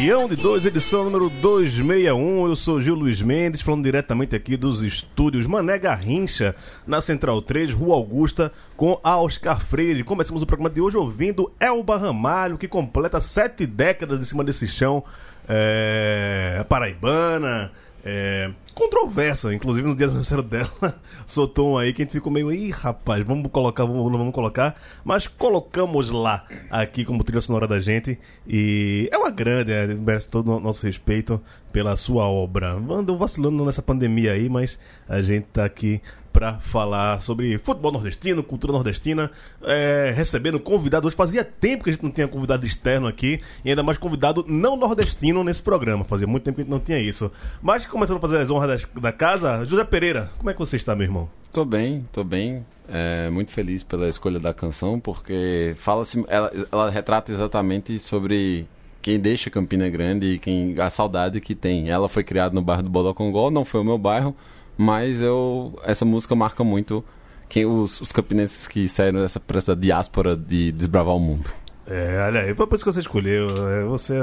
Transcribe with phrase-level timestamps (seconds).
[0.00, 2.48] Baião de 2, edição número 261.
[2.48, 6.56] Eu sou Gil Luiz Mendes, falando diretamente aqui dos estúdios Mané Garrincha,
[6.86, 10.02] na Central 3, Rua Augusta, com a Oscar Freire.
[10.02, 14.66] Começamos o programa de hoje ouvindo Elba Ramalho, que completa sete décadas em cima desse
[14.66, 15.04] chão
[15.46, 17.70] é, paraibana.
[18.04, 20.70] É, controversa, inclusive no dia do aniversário dela,
[21.26, 24.74] soltou um aí que a gente ficou meio, ih rapaz, vamos colocar, vamos, vamos colocar,
[25.04, 30.28] mas colocamos lá, aqui como trilha sonora da gente, e é uma grande, é, merece
[30.28, 31.40] todo o nosso respeito
[31.72, 32.72] pela sua obra.
[32.72, 34.78] Andou vacilando nessa pandemia aí, mas
[35.08, 36.00] a gente tá aqui
[36.32, 39.30] para falar sobre futebol nordestino, cultura nordestina,
[39.62, 41.08] é, recebendo convidados.
[41.08, 44.44] Hoje fazia tempo que a gente não tinha convidado externo aqui, e ainda mais convidado
[44.46, 46.04] não nordestino nesse programa.
[46.04, 47.30] Fazia muito tempo que a gente não tinha isso.
[47.60, 50.76] Mas começando a fazer as honras das- da casa, José Pereira, como é que você
[50.76, 51.28] está, meu irmão?
[51.52, 52.64] Tô bem, tô bem.
[52.88, 58.66] É, muito feliz pela escolha da canção, porque fala-se, ela, ela retrata exatamente sobre
[59.02, 61.88] quem deixa Campina Grande e quem a saudade que tem.
[61.88, 64.34] Ela foi criada no bairro do Bolocongó, não foi o meu bairro,
[64.76, 67.04] mas eu essa música marca muito
[67.48, 71.50] quem os, os campinenses que saíram dessa, pra essa diáspora de desbravar o mundo.
[71.86, 73.48] É, olha aí, foi por isso que você escolheu.
[73.68, 74.14] É, Você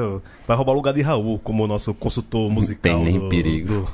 [0.47, 2.95] vai roubar o lugar de Raul como o nosso consultor musical.
[2.95, 3.91] tem nem do, perigo.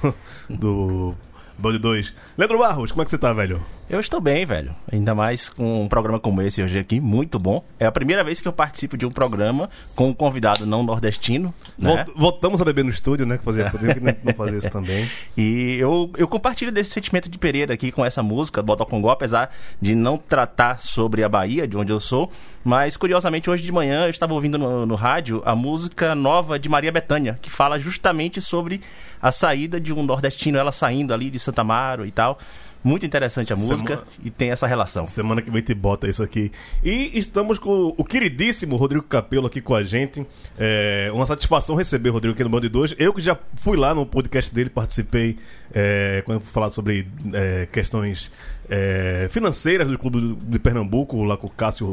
[0.47, 1.16] Do, do
[1.58, 2.14] Band 2.
[2.38, 3.62] Leandro Barros, como é que você tá, velho?
[3.90, 4.74] Eu estou bem, velho.
[4.91, 7.64] Ainda mais com um programa como esse hoje aqui, muito bom.
[7.80, 11.53] É a primeira vez que eu participo de um programa com um convidado não nordestino,
[11.78, 12.03] né?
[12.06, 13.38] Volt- Voltamos a beber no estúdio, né?
[13.38, 15.08] Que fazia tempo que não fazia isso também.
[15.38, 19.94] E eu, eu compartilho desse sentimento de Pereira aqui com essa música, Botocongó, apesar de
[19.96, 22.31] não tratar sobre a Bahia, de onde eu sou.
[22.63, 26.69] Mas, curiosamente, hoje de manhã eu estava ouvindo no, no rádio a música nova de
[26.69, 28.79] Maria Bethânia, que fala justamente sobre
[29.22, 32.40] a saída de um nordestino, ela saindo ali de Santa Amaro e tal.
[32.84, 35.06] Muito interessante a música Semana- e tem essa relação.
[35.06, 36.52] Semana que vem te bota isso aqui.
[36.84, 40.25] E estamos com o queridíssimo Rodrigo Capello aqui com a gente.
[40.57, 42.96] É uma satisfação receber o Rodrigo aqui no Band 2.
[43.00, 45.38] Eu que já fui lá no podcast dele, participei
[45.73, 48.29] é, quando falar sobre é, questões
[48.69, 51.88] é, financeiras do Clube de Pernambuco, lá com o Cássio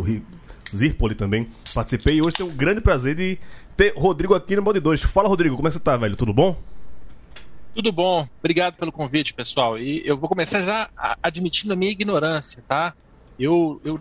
[0.74, 1.48] Zirpoli também.
[1.74, 3.38] Participei e hoje tenho um grande prazer de
[3.76, 5.02] ter Rodrigo aqui no Band 2.
[5.02, 6.16] Fala, Rodrigo, como é que você tá, velho?
[6.16, 6.56] Tudo bom?
[7.74, 9.78] Tudo bom, obrigado pelo convite, pessoal.
[9.78, 12.92] E eu vou começar já a- admitindo a minha ignorância, tá?
[13.38, 13.98] Eu, eu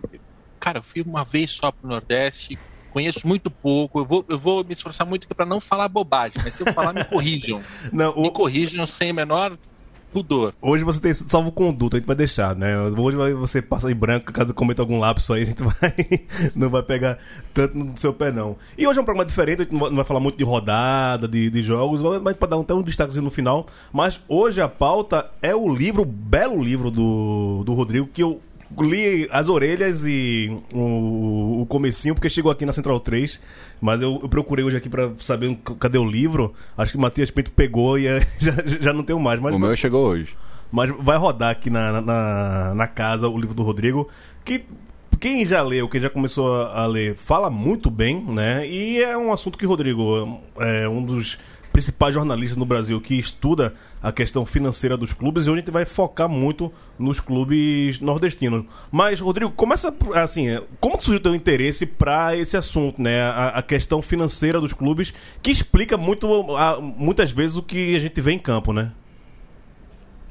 [0.58, 2.58] cara, eu fui uma vez só pro Nordeste,
[2.90, 4.00] conheço muito pouco.
[4.00, 6.92] Eu vou, eu vou me esforçar muito para não falar bobagem, mas se eu falar,
[6.92, 7.62] me corrijam.
[7.92, 9.56] Não, o- Me corrijam sem o menor
[10.12, 10.52] pudor.
[10.60, 12.78] Hoje você tem salvo conduto, a gente vai deixar, né?
[12.78, 15.94] Hoje você passa em branco, caso cometa algum lapso aí, a gente vai
[16.54, 17.18] não vai pegar
[17.54, 18.56] tanto no seu pé, não.
[18.76, 20.44] E hoje é um programa diferente, a gente não vai, não vai falar muito de
[20.44, 23.66] rodada, de, de jogos, mas para dar até um destaque no final.
[23.92, 28.40] Mas hoje a pauta é o livro, o belo livro do, do Rodrigo, que eu
[28.78, 33.40] li as orelhas e o, o comecinho, porque chegou aqui na Central 3,
[33.80, 36.54] mas eu, eu procurei hoje aqui para saber cadê o livro.
[36.76, 39.40] Acho que o Matias Pinto pegou e eh, já, já não tenho mais.
[39.40, 40.36] Mas o meu chegou hoje.
[40.70, 44.08] mas vai rodar aqui na, na, na casa o livro do Rodrigo,
[44.44, 44.64] que
[45.18, 48.66] quem já leu, quem já começou a, ler, fala muito bem, né?
[48.66, 51.38] E é um assunto que Rodrigo é um dos
[51.80, 55.70] principais jornalistas no Brasil que estuda a questão financeira dos clubes e hoje a gente
[55.72, 58.66] vai focar muito nos clubes nordestinos.
[58.92, 63.22] Mas, Rodrigo, começa assim, é, como surgiu o teu interesse para esse assunto, né?
[63.22, 67.98] A, a questão financeira dos clubes, que explica muito, a- muitas vezes o que a
[67.98, 68.92] gente vê em campo, né?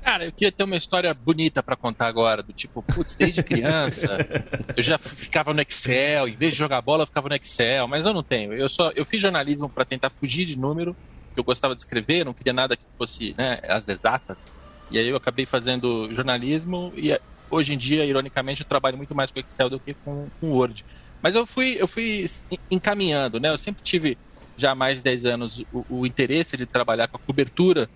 [0.03, 4.17] Cara, eu queria ter uma história bonita para contar agora, do tipo, putz, desde criança
[4.75, 8.05] eu já ficava no Excel, em vez de jogar bola eu ficava no Excel, mas
[8.05, 8.53] eu não tenho.
[8.53, 10.95] Eu só eu fiz jornalismo para tentar fugir de número,
[11.29, 14.47] que eu gostava de escrever, não queria nada que fosse, né, as exatas.
[14.89, 17.11] E aí eu acabei fazendo jornalismo e
[17.49, 20.85] hoje em dia, ironicamente, eu trabalho muito mais com Excel do que com, com Word.
[21.21, 22.25] Mas eu fui, eu fui
[22.71, 23.49] encaminhando, né?
[23.49, 24.17] Eu sempre tive
[24.57, 27.89] já há mais de 10 anos o, o interesse de trabalhar com a cobertura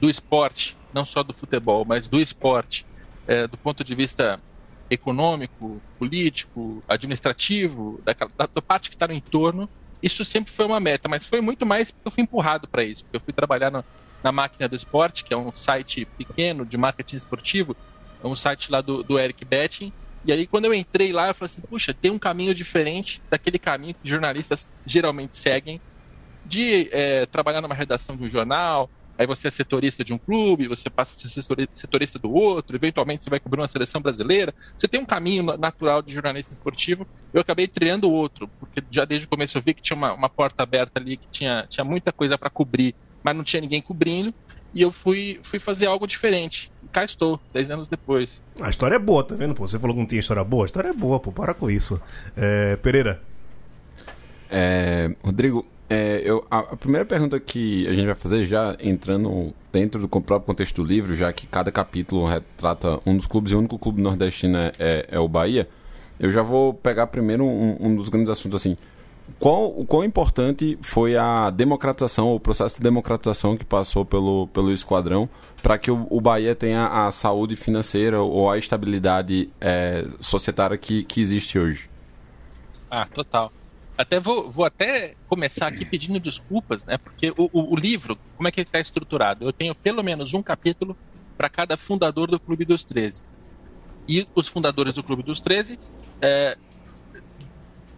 [0.00, 2.86] do esporte, não só do futebol, mas do esporte,
[3.26, 4.42] é, do ponto de vista
[4.90, 9.70] econômico, político, administrativo, da, da, da parte que está no entorno.
[10.02, 13.04] Isso sempre foi uma meta, mas foi muito mais porque eu fui empurrado para isso.
[13.04, 13.84] Porque eu fui trabalhar na,
[14.22, 17.76] na Máquina do Esporte, que é um site pequeno de marketing esportivo,
[18.22, 19.92] é um site lá do, do Eric Betting.
[20.24, 23.58] E aí, quando eu entrei lá, eu falei assim: puxa, tem um caminho diferente daquele
[23.58, 25.80] caminho que jornalistas geralmente seguem,
[26.44, 30.68] de é, trabalhar numa redação de um jornal, aí você é setorista de um clube,
[30.68, 31.42] você passa a ser
[31.74, 34.54] setorista do outro, eventualmente você vai cobrir uma seleção brasileira.
[34.76, 37.06] Você tem um caminho natural de jornalista esportivo.
[37.32, 40.28] Eu acabei trilhando outro, porque já desde o começo eu vi que tinha uma, uma
[40.28, 44.34] porta aberta ali, que tinha, tinha muita coisa para cobrir, mas não tinha ninguém cobrindo.
[44.74, 46.72] E eu fui, fui fazer algo diferente.
[46.82, 48.42] E cá estou, dez anos depois.
[48.58, 49.54] A história é boa, tá vendo?
[49.54, 49.68] Pô?
[49.68, 50.64] Você falou que não tinha história boa.
[50.64, 51.30] A história é boa, pô.
[51.30, 52.00] Para com isso.
[52.34, 53.22] É, Pereira.
[54.50, 59.52] É, Rodrigo, é, eu, a, a, primeira pergunta que a gente vai fazer, já entrando
[59.70, 63.54] dentro do próprio contexto do livro, já que cada capítulo retrata um dos clubes e
[63.54, 65.68] o único clube nordestino é, é, é o Bahia,
[66.18, 68.76] eu já vou pegar primeiro um, um, dos grandes assuntos assim.
[69.38, 74.72] Qual, o quão importante foi a democratização, o processo de democratização que passou pelo, pelo
[74.72, 75.28] esquadrão
[75.62, 81.04] para que o, o, Bahia tenha a saúde financeira ou a estabilidade é, societária que,
[81.04, 81.88] que existe hoje?
[82.90, 83.52] Ah, total.
[84.02, 86.98] Até vou, vou até começar aqui pedindo desculpas, né?
[86.98, 89.44] Porque o, o, o livro, como é que ele está estruturado?
[89.44, 90.96] Eu tenho pelo menos um capítulo
[91.36, 93.22] para cada fundador do Clube dos 13.
[94.08, 95.78] E os fundadores do Clube dos 13,
[96.20, 96.58] é,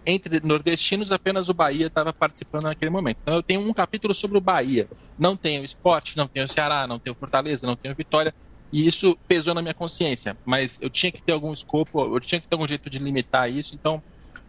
[0.05, 3.19] entre nordestinos, apenas o Bahia estava participando naquele momento.
[3.23, 4.87] Então eu tenho um capítulo sobre o Bahia.
[5.19, 8.35] Não tenho esporte, não tenho Ceará, não tenho Fortaleza, não tenho Vitória.
[8.71, 10.37] E isso pesou na minha consciência.
[10.45, 13.51] Mas eu tinha que ter algum escopo, eu tinha que ter algum jeito de limitar
[13.51, 13.75] isso.
[13.75, 14.03] Então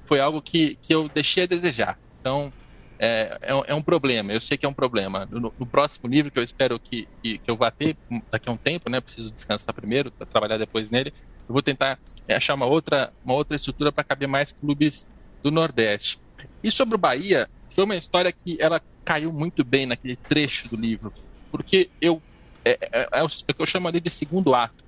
[0.06, 2.00] foi algo que, que eu deixei a desejar.
[2.20, 2.52] Então,
[2.98, 5.28] é, é, é um problema, eu sei que é um problema.
[5.30, 7.98] No, no próximo livro, que eu espero que, que, que, eu vá ter
[8.32, 9.02] daqui a um tempo, né?
[9.02, 11.14] Preciso descansar primeiro trabalhar depois nele.
[11.48, 15.10] Eu vou tentar é, achar uma outra, uma outra estrutura para caber mais clubes
[15.44, 16.20] do Nordeste.
[16.64, 20.76] E sobre o Bahia, foi uma história que ela caiu muito bem naquele trecho do
[20.76, 21.14] livro,
[21.52, 22.22] porque eu
[22.64, 24.84] é, é, é o que eu chamo ali de segundo ato.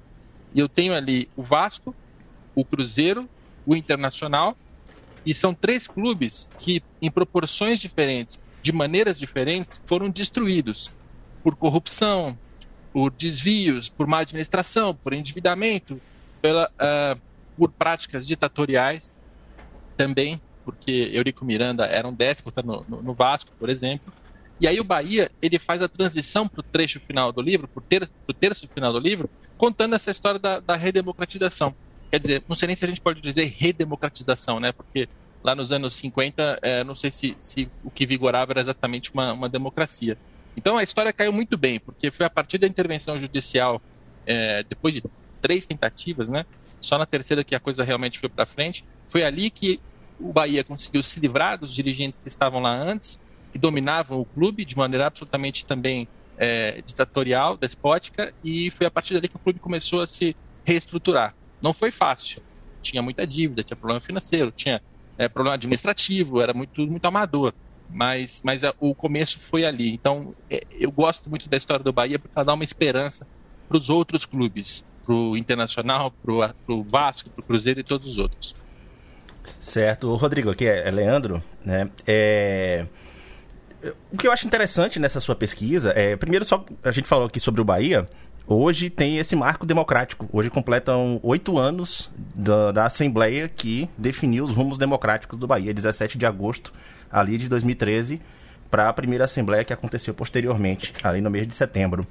[0.56, 1.96] E eu tenho ali o Vasco,
[2.56, 3.30] o Cruzeiro,
[3.66, 4.58] o Internacional
[5.28, 10.90] e são três clubes que, em proporções diferentes, de maneiras diferentes, foram destruídos
[11.44, 12.40] por corrupção,
[12.94, 16.00] por desvios, por má administração, por endividamento,
[16.42, 17.20] pela, uh,
[17.58, 19.20] por práticas ditatoriais
[19.98, 24.14] também, porque Eurico Miranda era um déspota no, no, no Vasco, por exemplo.
[24.62, 27.80] E aí o Bahia ele faz a transição para o trecho final do livro, para
[27.80, 28.10] o ter,
[28.40, 31.76] terço final do livro, contando essa história da, da redemocratização.
[32.10, 34.72] Quer dizer, não sei nem se a gente pode dizer redemocratização, né?
[34.72, 35.10] Porque
[35.44, 39.34] lá nos anos 50, é, não sei se, se, o que vigorava era exatamente uma,
[39.34, 40.18] uma, democracia.
[40.56, 43.82] Então a história caiu muito bem, porque foi a partir da intervenção judicial,
[44.26, 45.04] é, depois de
[45.42, 46.46] três tentativas, né?
[46.80, 48.84] Só na terceira que a coisa realmente foi para frente.
[49.08, 49.80] Foi ali que
[50.20, 53.22] o Bahia conseguiu se livrar dos dirigentes que estavam lá antes,
[53.52, 56.08] que dominavam o clube de maneira absolutamente também
[56.38, 61.34] é, ditatorial, despótica, e foi a partir dali que o clube começou a se reestruturar.
[61.62, 62.42] Não foi fácil.
[62.82, 64.82] Tinha muita dívida, tinha problema financeiro, tinha
[65.18, 67.54] é, problema administrativo, era muito, muito amador.
[67.90, 69.94] Mas, mas a, o começo foi ali.
[69.94, 73.28] Então, é, eu gosto muito da história do Bahia porque ela dá uma esperança
[73.68, 78.12] para os outros clubes, para o Internacional, para o Vasco, para o Cruzeiro e todos
[78.12, 78.56] os outros.
[79.60, 80.14] Certo.
[80.16, 81.90] Rodrigo, aqui é, é Leandro, né?
[82.06, 82.86] É...
[84.12, 87.40] O que eu acho interessante nessa sua pesquisa é, primeiro, só a gente falou aqui
[87.40, 88.10] sobre o Bahia,
[88.48, 90.28] hoje tem esse marco democrático.
[90.32, 96.18] Hoje completam oito anos da, da, Assembleia que definiu os rumos democráticos do Bahia, 17
[96.18, 96.74] de agosto
[97.12, 98.22] ali de 2013,
[98.72, 102.08] para a primeira Assembleia que aconteceu posteriormente, ali no mês de setembro.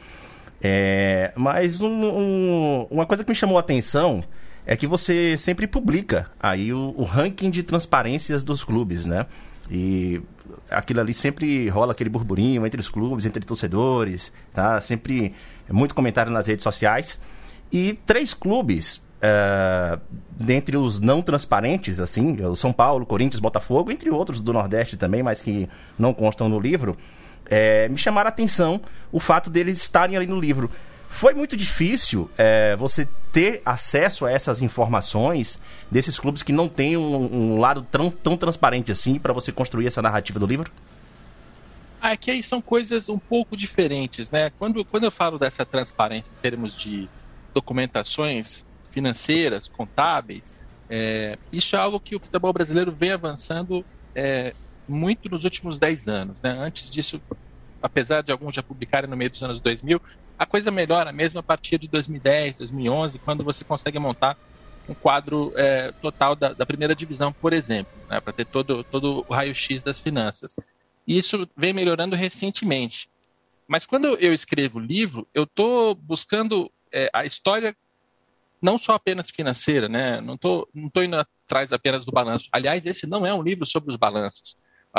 [0.63, 4.25] É, mas um, um, uma coisa que me chamou a atenção
[4.67, 9.27] é que você sempre publica aí o, o ranking de transparências dos clubes, né?
[9.71, 10.21] E
[10.71, 14.81] aquilo ali sempre rola aquele burburinho entre os clubes, entre torcedores, tá?
[14.81, 15.35] Sempre
[15.73, 17.21] muito comentário nas redes sociais.
[17.73, 24.11] E três clubes, uh, dentre os não transparentes, assim, o São Paulo, Corinthians, Botafogo, entre
[24.11, 25.69] outros do Nordeste também, mas que
[25.99, 26.97] não constam no livro,
[27.49, 28.81] é, me chamaram a atenção
[29.13, 30.71] o fato deles estarem ali no livro.
[31.09, 35.59] Foi muito difícil é, você ter acesso a essas informações
[35.91, 39.87] desses clubes que não têm um, um lado tão, tão transparente assim para você construir
[39.87, 40.71] essa narrativa do livro?
[42.01, 44.51] Ah, é que aí são coisas um pouco diferentes, né?
[44.51, 47.09] Quando, quando eu falo dessa transparência em termos de
[47.55, 50.55] documentações financeiras, contábeis.
[50.89, 53.85] É, isso é algo que o futebol brasileiro vem avançando
[54.15, 54.55] é,
[54.87, 56.43] muito nos últimos 10 anos.
[56.43, 56.51] Né?
[56.51, 57.21] Antes disso,
[57.83, 60.01] apesar de alguns já publicarem no meio dos anos 2000,
[60.39, 64.37] a coisa melhora mesmo a partir de 2010, 2011, quando você consegue montar
[64.89, 69.25] um quadro é, total da, da, primeira divisão, por exemplo, né, para ter todo, todo
[69.27, 70.55] o raio-x das finanças.
[71.07, 73.09] E isso vem melhorando recentemente.
[73.69, 77.77] Mas quando eu escrevo o livro, eu estou buscando é, a história
[78.63, 80.21] não só apenas financeira, né?
[80.21, 82.49] Não estou não tô indo atrás apenas do balanço.
[82.53, 84.57] Aliás, esse não é um livro sobre os balanços.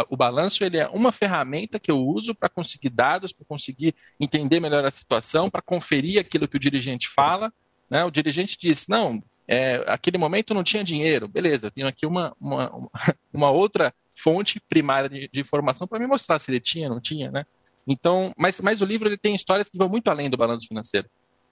[0.10, 4.60] O balanço ele é uma ferramenta que eu uso para conseguir dados, para conseguir entender
[4.60, 7.52] melhor a situação, para conferir aquilo que o dirigente fala.
[7.90, 8.04] Né?
[8.04, 11.28] O dirigente diz: não, é, aquele momento não tinha dinheiro.
[11.28, 12.90] Beleza, tenho aqui uma, uma,
[13.34, 17.32] uma outra fonte primária de, de informação para me mostrar se ele tinha, não tinha,
[17.32, 17.46] né?
[17.88, 21.08] Então, mas, mas o livro ele tem histórias que vão muito além do balanço financeiro.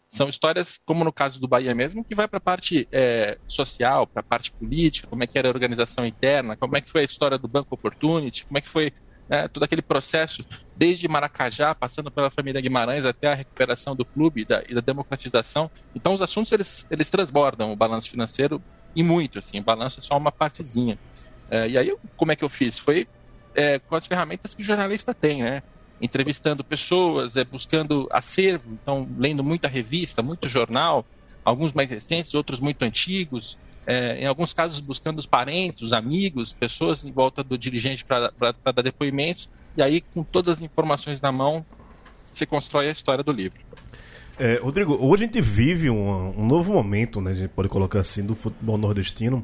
[0.08, 4.06] São histórias, como no caso do Bahia mesmo, que vai para a parte é, social,
[4.06, 7.02] para a parte política, como é que era a organização interna, como é que foi
[7.02, 8.92] a história do Banco Opportunity, como é que foi
[9.28, 10.46] né, todo aquele processo,
[10.76, 14.82] desde Maracajá, passando pela família Guimarães até a recuperação do clube e da, e da
[14.82, 15.72] democratização.
[15.96, 18.62] Então, os assuntos eles, eles transbordam o balanço financeiro
[18.96, 19.40] e muito.
[19.40, 21.00] Assim, o balanço é só uma partezinha.
[21.56, 22.78] É, e aí, como é que eu fiz?
[22.78, 23.08] Foi
[23.56, 25.64] é, com as ferramentas que o jornalista tem, né?
[26.02, 31.06] Entrevistando pessoas, é, buscando acervo, então lendo muita revista, muito jornal,
[31.46, 33.58] alguns mais recentes, outros muito antigos,
[33.88, 38.32] é, em alguns casos buscando os parentes, os amigos, pessoas em volta do dirigente para
[38.74, 39.48] dar depoimentos,
[39.78, 41.66] e aí com todas as informações na mão,
[42.30, 43.62] você constrói a história do livro.
[44.38, 47.32] É, Rodrigo, hoje a gente vive um, um, novo momento, né?
[47.32, 49.42] A gente pode colocar assim, do futebol nordestino.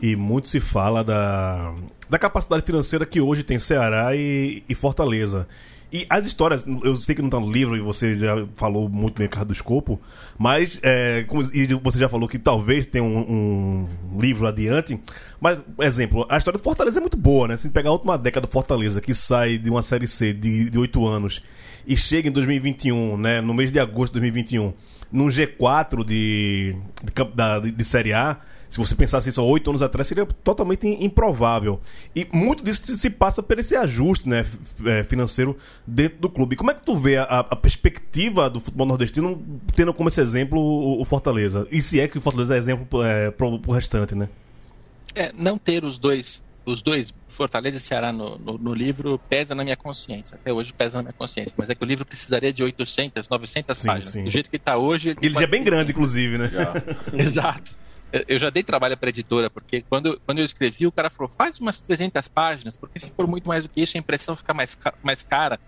[0.00, 1.74] E muito se fala da,
[2.08, 5.46] da capacidade financeira que hoje tem Ceará e, e Fortaleza.
[5.92, 9.18] E as histórias, eu sei que não está no livro e você já falou muito
[9.18, 10.00] bem, Carlos do Escopo,
[10.38, 15.00] mas é, como, e você já falou que talvez tenha um, um, livro adiante.
[15.40, 17.56] Mas, exemplo, a história do Fortaleza é muito boa, né?
[17.56, 21.06] Se pegar a última década do Fortaleza, que sai de uma série C de, 8
[21.06, 21.42] anos
[21.84, 23.40] e chega em 2021, né?
[23.40, 24.72] No mês de agosto de 2021,
[25.10, 28.36] num G4 de, de, de, de Série A
[28.70, 31.80] se você pensasse isso há oito anos atrás, seria totalmente improvável.
[32.14, 34.46] E muito disso se passa por esse ajuste né,
[34.86, 36.54] é, financeiro dentro do clube.
[36.54, 40.60] Como é que tu vê a, a perspectiva do futebol nordestino tendo como esse exemplo
[40.60, 41.66] o, o Fortaleza?
[41.68, 44.28] E se é que o Fortaleza é exemplo é, pro, pro restante, né?
[45.16, 49.54] É, não ter os dois os dois, Fortaleza e Ceará, no, no, no, livro, pesa
[49.54, 50.36] na minha consciência.
[50.36, 51.52] Até hoje pesa na minha consciência.
[51.56, 54.12] Mas é que o livro precisaria de 800, 900 sim, páginas.
[54.12, 54.24] Sim.
[54.24, 55.08] Do jeito que está hoje.
[55.08, 56.50] Ele, ele já é bem grande, inclusive, né?
[57.18, 57.74] Exato
[58.26, 61.58] eu já dei trabalho para editora, porque quando, quando eu escrevi, o cara falou: faz
[61.60, 64.76] umas 300 páginas, porque se for muito mais do que isso, a impressão fica mais,
[65.02, 65.58] mais cara.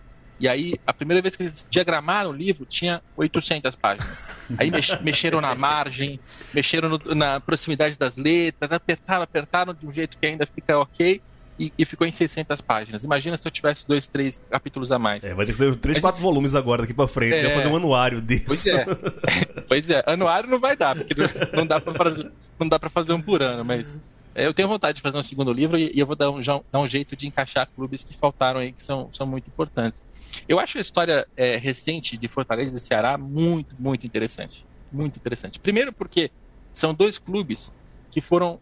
[0.40, 4.24] E aí, a primeira vez que eles diagramaram o livro, tinha 800 páginas.
[4.58, 6.18] Aí mex, mexeram na margem,
[6.52, 11.22] mexeram no, na proximidade das letras, apertaram, apertaram de um jeito que ainda fica ok
[11.58, 13.04] e, e, ficou em 600 páginas.
[13.04, 15.24] Imagina se eu tivesse dois, três capítulos a mais.
[15.24, 17.34] É, vai ter que ter três, Mas, quatro volumes agora daqui pra frente.
[17.34, 17.54] É...
[17.54, 18.44] fazer um anuário disso.
[18.46, 18.84] Pois é.
[19.68, 20.02] pois é.
[20.06, 21.14] Anuário não vai dar, porque
[21.54, 23.98] não dá pra fazer, não dá pra fazer um por ano, mas.
[24.34, 26.40] É, eu tenho vontade de fazer um segundo livro e, e eu vou dar um,
[26.40, 30.02] dar um, jeito de encaixar clubes que faltaram aí, que são, são muito importantes.
[30.48, 34.64] Eu acho a história é, recente de Fortaleza e Ceará muito, muito interessante.
[34.90, 35.60] Muito interessante.
[35.60, 36.30] Primeiro porque
[36.72, 37.70] são dois clubes
[38.10, 38.58] que foram,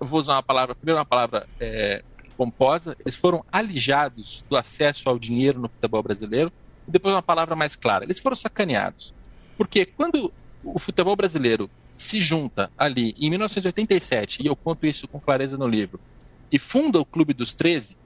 [0.00, 2.02] eu vou usar uma palavra, primeiro uma palavra é,
[2.42, 6.52] pomposa, eles foram alijados do acesso ao dinheiro no futebol brasileiro,
[6.88, 9.14] e depois uma palavra mais clara, eles foram sacaneados.
[9.56, 10.32] Porque quando
[10.64, 15.68] o futebol brasileiro se junta ali em 1987, e eu conto isso com clareza no
[15.68, 16.00] livro,
[16.50, 17.96] e funda o Clube dos 13,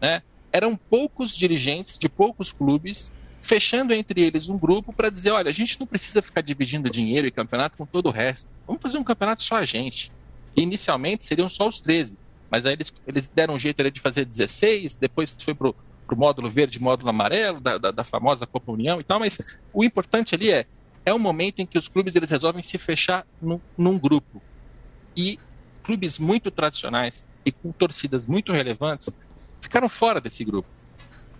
[0.00, 5.48] né, eram poucos dirigentes de poucos clubes fechando entre eles um grupo para dizer, olha,
[5.48, 8.52] a gente não precisa ficar dividindo dinheiro e campeonato com todo o resto.
[8.66, 10.12] Vamos fazer um campeonato só a gente.
[10.54, 12.18] Inicialmente seriam só os 13.
[12.50, 15.74] Mas aí eles, eles deram um jeito de fazer 16, depois foi pro,
[16.06, 19.38] pro módulo verde, módulo amarelo, da, da, da famosa Copa União e tal, mas
[19.72, 20.66] o importante ali é,
[21.04, 24.42] é o momento em que os clubes eles resolvem se fechar num, num grupo.
[25.16, 25.38] E
[25.82, 29.10] clubes muito tradicionais e com torcidas muito relevantes
[29.60, 30.68] ficaram fora desse grupo.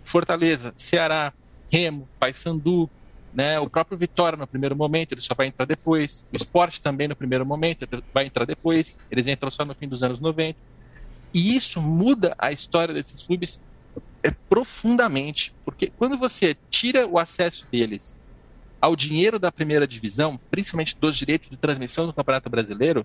[0.03, 1.33] Fortaleza, Ceará,
[1.71, 2.89] Remo, Paysandu,
[3.33, 6.27] né, o próprio Vitória no primeiro momento, ele só vai entrar depois.
[6.33, 8.99] O esporte também no primeiro momento, ele vai entrar depois.
[9.11, 10.59] Eles entram só no fim dos anos 90.
[11.33, 13.63] E isso muda a história desses clubes
[14.23, 18.17] é, profundamente, porque quando você tira o acesso deles
[18.81, 23.05] ao dinheiro da primeira divisão, principalmente dos direitos de transmissão do Campeonato Brasileiro,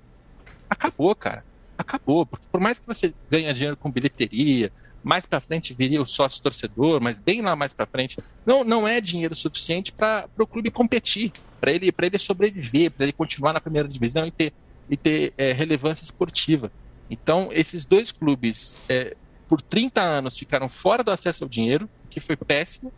[0.69, 1.43] acabou, cara.
[1.77, 2.25] Acabou.
[2.25, 4.71] Porque por mais que você ganhe dinheiro com bilheteria,
[5.03, 8.87] mais para frente viria o sócio torcedor, mas bem lá mais para frente, não, não
[8.87, 13.59] é dinheiro suficiente para o clube competir, para ele, ele sobreviver, para ele continuar na
[13.59, 14.53] primeira divisão e ter
[14.89, 16.71] e ter é, relevância esportiva.
[17.09, 19.15] Então, esses dois clubes, é,
[19.47, 22.91] por 30 anos, ficaram fora do acesso ao dinheiro, que foi péssimo,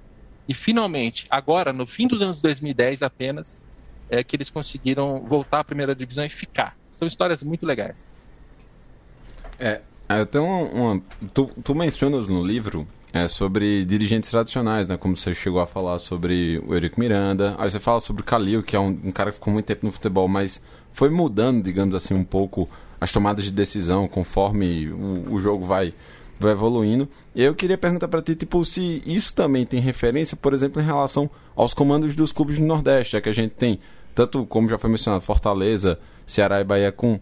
[0.47, 3.63] e finalmente, agora, no fim dos anos 2010 apenas,
[4.09, 6.75] é que eles conseguiram voltar à primeira divisão e ficar.
[6.89, 8.05] São histórias muito legais.
[9.59, 9.81] É,
[10.35, 10.63] uma.
[10.65, 14.97] uma- tu, tu mencionas no livro é, sobre dirigentes tradicionais, né?
[14.97, 17.55] Como você chegou a falar sobre o Eurico Miranda.
[17.57, 19.85] Aí você fala sobre o Calil, que é um, um cara que ficou muito tempo
[19.85, 25.33] no futebol, mas foi mudando, digamos assim, um pouco as tomadas de decisão conforme o,
[25.33, 25.93] o jogo vai,
[26.39, 27.07] vai evoluindo.
[27.35, 31.29] Eu queria perguntar pra ti, tipo, se isso também tem referência, por exemplo, em relação
[31.55, 33.79] aos comandos dos clubes do Nordeste, já que a gente tem,
[34.13, 37.19] tanto como já foi mencionado, Fortaleza, Ceará e Bahia com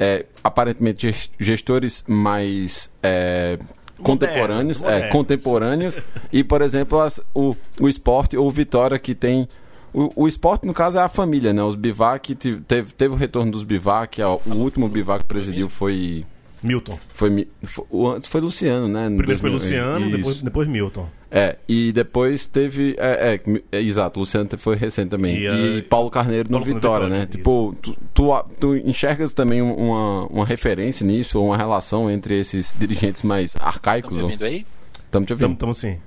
[0.00, 3.58] é, aparentemente ges- gestores mais é,
[4.02, 5.12] contemporâneos, é, modernos.
[5.12, 5.98] contemporâneos
[6.32, 9.48] e, por exemplo, as- o, o esporte ou Vitória que tem
[9.92, 11.62] o, o esporte, no caso, é a família, né?
[11.62, 15.68] Os Bivac, te- teve, teve o retorno dos Bivac, ó, o último Bivac que presidiu
[15.68, 16.24] foi.
[16.62, 16.96] Milton.
[17.12, 19.08] foi, Mi- foi o antes foi Luciano, né?
[19.08, 20.16] No Primeiro foi 2000, Luciano, isso.
[20.16, 21.08] depois, depois Milton.
[21.28, 22.94] É, e depois teve.
[22.98, 25.38] É, é, é, exato, Luciano te- foi recente também.
[25.38, 27.28] E, E, eh, Paulo Carneiro no Paulo no Vitória, Vitória, né?
[27.28, 27.36] isso.
[27.38, 32.38] Tipo, tu, tu, tu enxergas também um- uma, uma referência nisso, ou uma relação entre
[32.38, 34.12] esses dirigentes mais arcaicos?
[34.12, 34.64] Estão me ouvindo aí?
[35.06, 35.52] Estamos te ouvindo.
[35.54, 35.98] Estamos sim.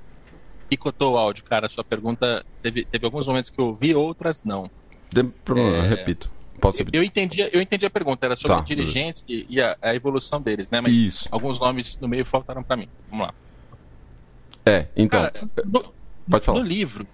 [0.68, 1.68] Picotou o áudio, cara.
[1.68, 4.70] Sua pergunta teve, teve alguns momentos que eu ouvi, outras não.
[5.10, 6.30] Tem problema, É, repito.
[6.60, 9.76] Posso Eu, eu entendi, eu entendi a pergunta, era sobre Tá, dirigentes e, e a,
[9.80, 10.80] a evolução deles, né?
[10.80, 11.28] Mas Isso.
[11.30, 12.88] alguns nomes no meio faltaram para mim.
[13.10, 13.34] Vamos lá.
[14.64, 15.20] É, então.
[15.20, 15.94] Cara, no,
[16.28, 16.58] pode falar.
[16.58, 17.06] no livro,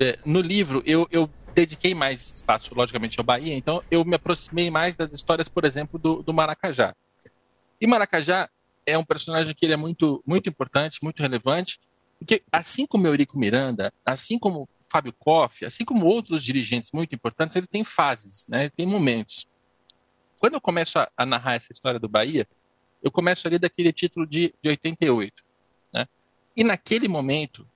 [0.00, 4.70] é, no livro eu, eu dediquei mais espaço, logicamente, ao Bahia, então eu me aproximei
[4.70, 6.94] mais das histórias, por exemplo, do, do Maracajá.
[7.80, 8.48] E Maracajá
[8.86, 11.78] é um personagem que ele é muito, muito importante, muito relevante,
[12.20, 17.56] porque assim como Eurico Miranda, assim como Fábio Koff, assim como outros dirigentes muito importantes,
[17.56, 18.64] ele tem fases, né?
[18.64, 19.48] ele tem momentos.
[20.38, 22.46] Quando eu começo a, a narrar essa história do Bahia,
[23.02, 25.42] eu começo ali daquele título de, de 88.
[25.94, 26.06] Né?
[26.54, 27.66] E naquele momento,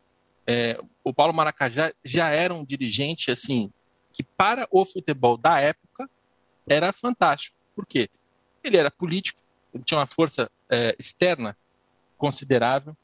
[0.47, 3.73] é, o Paulo Maracajá já era um dirigente assim
[4.13, 6.09] que para o futebol da época
[6.69, 7.57] era fantástico.
[7.75, 8.11] Por quê?
[8.63, 9.41] Ele era político,
[9.73, 11.57] ele tinha uma força é, externa
[12.19, 12.95] considerável,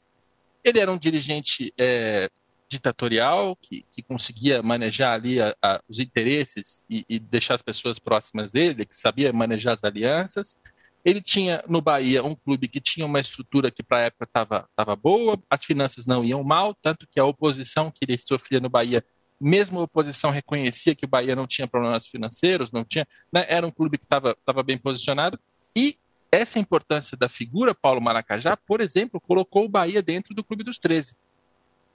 [0.63, 2.29] ele era um dirigente é,
[2.69, 7.99] ditatorial que, que, conseguia manejar ali a, a, os interesses e, e, deixar as pessoas
[7.99, 10.55] próximas dele, que sabia manejar as alianças.
[11.03, 14.95] Ele tinha no Bahia um clube que tinha uma estrutura que para a época estava
[14.95, 19.03] boa, as finanças não iam mal, tanto que a oposição que ele sofria no Bahia,
[19.39, 23.65] mesmo a oposição reconhecia que o Bahia não tinha problemas financeiros, não tinha, né, era
[23.65, 25.39] um clube que estava bem posicionado
[25.75, 25.97] e
[26.31, 30.79] essa importância da figura Paulo Maracajá, por exemplo, colocou o Bahia dentro do Clube dos
[30.79, 31.15] 13.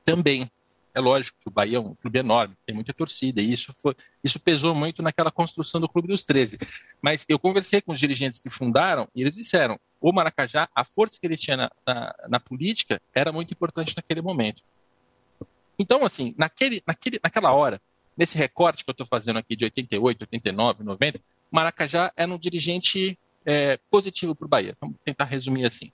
[0.04, 0.50] Também.
[0.94, 3.94] É lógico que o Bahia é um clube enorme, tem muita torcida, e isso, foi,
[4.24, 6.58] isso pesou muito naquela construção do Clube dos 13.
[7.02, 11.18] Mas eu conversei com os dirigentes que fundaram e eles disseram: o Maracajá, a força
[11.20, 14.62] que ele tinha na, na, na política era muito importante naquele momento.
[15.78, 17.78] Então, assim, naquele, naquele, naquela hora,
[18.16, 21.20] nesse recorte que eu estou fazendo aqui de 88, 89, 90,
[21.50, 24.76] Maracajá era um dirigente é, positivo para o Bahia.
[24.80, 25.92] Vamos tentar resumir assim.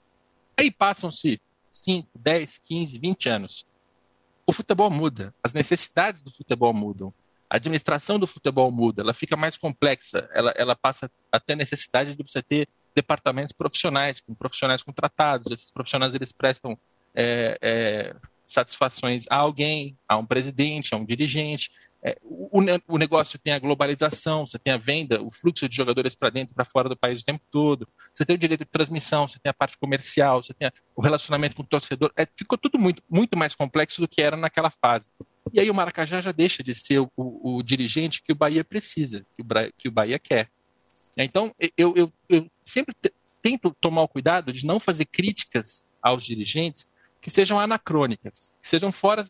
[0.57, 1.39] Aí passam-se
[1.71, 3.65] 5, 10, 15, 20 anos.
[4.45, 7.13] O futebol muda, as necessidades do futebol mudam,
[7.49, 12.15] a administração do futebol muda, ela fica mais complexa, ela, ela passa a ter necessidade
[12.15, 16.77] de você ter departamentos profissionais, com profissionais contratados, esses profissionais eles prestam
[17.15, 21.71] é, é, satisfações a alguém, a um presidente, a um dirigente.
[22.05, 26.13] É, o, o, negócio tem a globalização, você tem a venda, o fluxo de jogadores
[26.13, 28.69] para dentro e para fora do país o tempo todo, você tem o direito de
[28.69, 32.11] transmissão, você tem a parte comercial, você tem a, o relacionamento com o torcedor.
[32.17, 35.11] É, ficou tudo muito, muito mais complexo do que era naquela fase.
[35.53, 38.65] E aí o Maracajá já deixa de ser o, o, o dirigente que o Bahia
[38.65, 39.45] precisa, que o,
[39.77, 40.49] que o Bahia quer.
[41.15, 42.93] Então, eu, eu, eu sempre
[43.41, 46.85] tento tomar o cuidado de não fazer críticas aos dirigentes
[47.21, 49.25] que sejam anacrônicas, que sejam fora.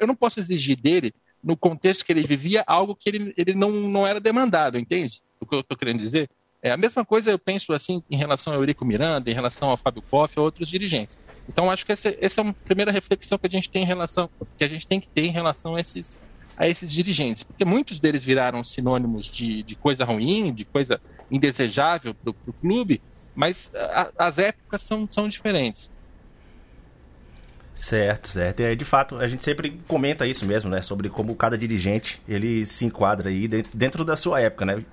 [0.00, 1.12] Eu não posso exigir dele
[1.44, 5.22] no contexto que ele vivia, algo que ele, ele não, não era demandado, entende?
[5.38, 6.28] O que eu estou querendo dizer?
[6.62, 9.76] É a mesma coisa eu penso assim em relação ao Eurico Miranda, em relação ao
[9.76, 11.18] Fábio Koff, a outros dirigentes.
[11.46, 14.30] Então acho que essa, essa é uma primeira reflexão que a gente tem em relação,
[14.56, 16.18] que a gente tem que ter em relação a esses,
[16.56, 20.98] a esses dirigentes, porque muitos deles viraram sinônimos de, de coisa ruim, de coisa
[21.30, 23.02] indesejável para o clube,
[23.34, 25.90] mas a, as épocas são, são diferentes.
[27.74, 28.60] Certo, certo.
[28.60, 30.80] É, de fato, a gente sempre comenta isso mesmo, né?
[30.80, 34.84] Sobre como cada dirigente ele se enquadra aí dentro da sua época, né?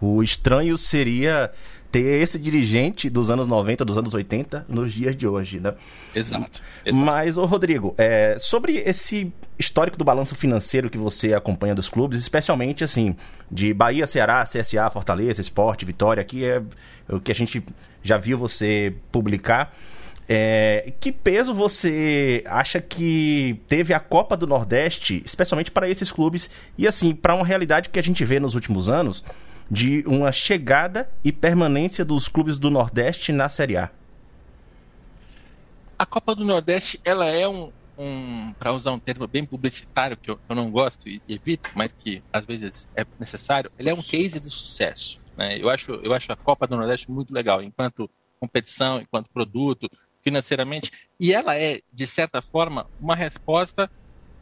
[0.00, 1.52] O estranho seria
[1.90, 5.74] ter esse dirigente dos anos 90, dos anos 80, nos dias de hoje, né?
[6.14, 6.62] Exato.
[6.84, 7.04] exato.
[7.04, 12.20] Mas, ô Rodrigo, é, sobre esse histórico do balanço financeiro que você acompanha dos clubes,
[12.20, 13.16] especialmente assim,
[13.50, 16.62] de Bahia, Ceará, CSA, Fortaleza, Esporte, Vitória, que é
[17.08, 17.62] o que a gente
[18.02, 19.74] já viu você publicar.
[20.32, 26.48] É, que peso você acha que teve a Copa do Nordeste, especialmente para esses clubes,
[26.78, 29.24] e assim, para uma realidade que a gente vê nos últimos anos,
[29.68, 33.90] de uma chegada e permanência dos clubes do Nordeste na Série A?
[35.98, 40.30] A Copa do Nordeste, ela é um, um para usar um termo bem publicitário, que
[40.30, 44.00] eu, eu não gosto e evito, mas que às vezes é necessário, ele é um
[44.00, 45.18] case de sucesso.
[45.36, 45.58] Né?
[45.60, 48.08] Eu, acho, eu acho a Copa do Nordeste muito legal, enquanto
[48.40, 49.90] competição, enquanto produto,
[50.22, 53.90] financeiramente, e ela é, de certa forma, uma resposta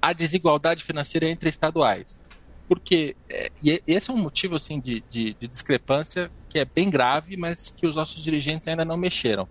[0.01, 2.23] à desigualdade financeira entre estaduais.
[2.69, 6.91] Porque é, e esse é um motivo assim de, de, de discrepância que é bem
[6.91, 9.49] grave, mas que os nossos dirigentes ainda não mexeram.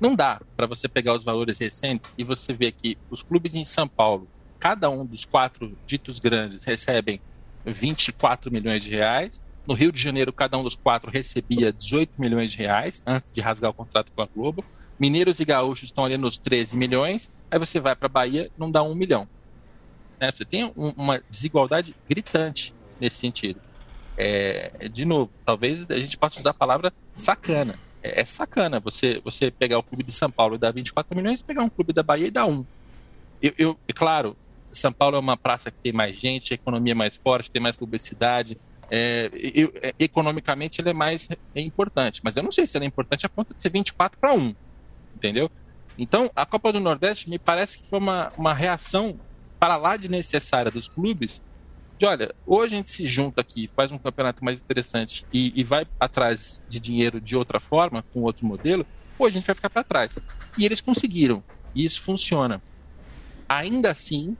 [0.00, 3.64] Não dá para você pegar os valores recentes e você ver que os clubes em
[3.64, 7.20] São Paulo, cada um dos quatro ditos grandes, recebem
[7.64, 9.42] 24 milhões de reais.
[9.66, 13.40] No Rio de Janeiro, cada um dos quatro recebia 18 milhões de reais antes de
[13.40, 14.64] rasgar o contrato com a Globo.
[15.00, 17.32] Mineiros e gaúchos estão ali nos 13 milhões.
[17.50, 19.26] Aí você vai para Bahia, não dá um milhão.
[20.20, 20.30] Né?
[20.30, 23.60] Você tem um, uma desigualdade gritante nesse sentido.
[24.16, 29.20] É, de novo, talvez a gente possa usar a palavra sacana é, é, sacana você,
[29.24, 32.02] você pegar o clube de São Paulo e dar 24 milhões pegar um clube da
[32.02, 32.64] Bahia e dar um.
[33.42, 34.36] Eu, eu, é claro,
[34.72, 37.60] São Paulo é uma praça que tem mais gente, a economia é mais forte, tem
[37.60, 38.58] mais publicidade.
[38.90, 42.84] É, eu, é, economicamente ele é mais é importante, mas eu não sei se ele
[42.84, 44.54] é importante a ponto de ser 24 para 1.
[45.20, 45.50] Entendeu?
[45.98, 49.20] Então, a Copa do Nordeste me parece que foi uma, uma reação
[49.58, 51.42] para lá de necessária dos clubes
[51.98, 55.62] de olha, ou a gente se junta aqui, faz um campeonato mais interessante e, e
[55.62, 58.86] vai atrás de dinheiro de outra forma, com outro modelo,
[59.18, 60.18] ou a gente vai ficar para trás.
[60.56, 62.62] E eles conseguiram, e isso funciona.
[63.46, 64.34] Ainda assim,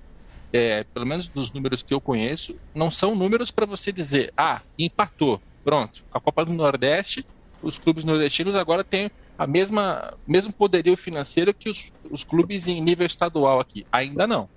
[0.50, 4.62] é, pelo menos dos números que eu conheço, não são números para você dizer, ah,
[4.78, 6.02] empatou, pronto.
[6.10, 7.26] A Copa do Nordeste,
[7.62, 9.10] os clubes nordestinos agora têm
[9.40, 13.86] a mesma mesmo poderio financeiro que os, os clubes em nível estadual aqui.
[13.90, 14.48] Ainda não,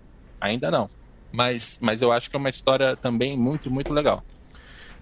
[0.42, 0.90] ainda não
[1.34, 4.24] mas, mas eu acho que é uma história também muito, muito legal.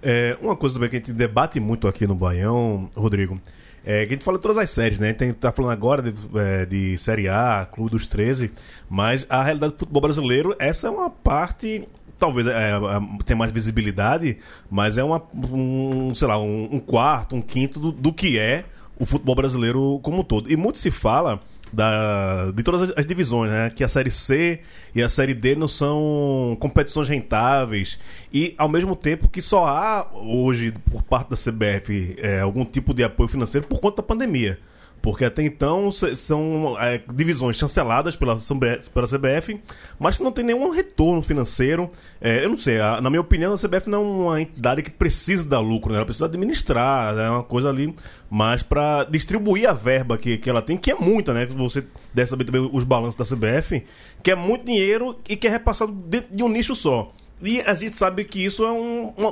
[0.02, 3.40] É, uma coisa também que a gente debate muito aqui no Baião, Rodrigo,
[3.86, 5.16] é que a gente fala de todas as séries, né?
[5.20, 8.50] A gente tá falando agora de, é, de Série A, Clube dos 13,
[8.90, 13.52] mas a realidade do futebol brasileiro, essa é uma parte talvez é, é, tenha mais
[13.52, 14.38] visibilidade,
[14.70, 18.64] mas é uma, um, sei lá, um, um quarto, um quinto do, do, que é
[19.00, 20.52] o futebol brasileiro como um todo.
[20.52, 21.40] E muito se fala
[21.72, 23.70] da, de todas as, divisões, né?
[23.70, 24.60] Que a Série C
[24.94, 27.98] e a Série D não são competições rentáveis.
[28.32, 32.94] E ao mesmo tempo que só há hoje, por parte da CBF, é, algum tipo
[32.94, 34.60] de apoio financeiro por conta da pandemia.
[35.02, 38.38] Porque até então são é, divisões chanceladas pela,
[38.94, 39.60] pela CBF,
[40.00, 41.90] mas que não tem nenhum retorno financeiro.
[42.20, 44.92] É, eu não sei, a, na minha opinião, a CBF não é uma entidade que
[44.92, 45.98] precisa dar lucro, né?
[45.98, 47.96] ela precisa administrar, é uma coisa ali
[48.30, 51.46] mais para distribuir a verba que, que ela tem, que é muita, né?
[51.48, 51.84] Você
[52.14, 53.84] deve saber também os balanços da CBF,
[54.22, 57.12] que é muito dinheiro e que é repassado dentro de um nicho só.
[57.42, 59.32] E a gente sabe que isso é um, uma,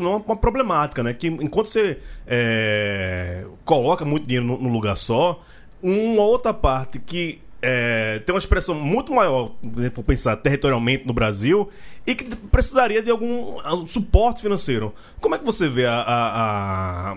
[0.00, 1.12] uma, uma problemática, né?
[1.12, 5.42] Que enquanto você é, coloca muito dinheiro no, lugar só,
[5.82, 11.12] uma outra parte que é, tem uma expressão muito maior, né, por pensar territorialmente no
[11.12, 11.68] Brasil,
[12.06, 14.94] e que precisaria de algum suporte financeiro.
[15.20, 16.00] Como é que você vê a,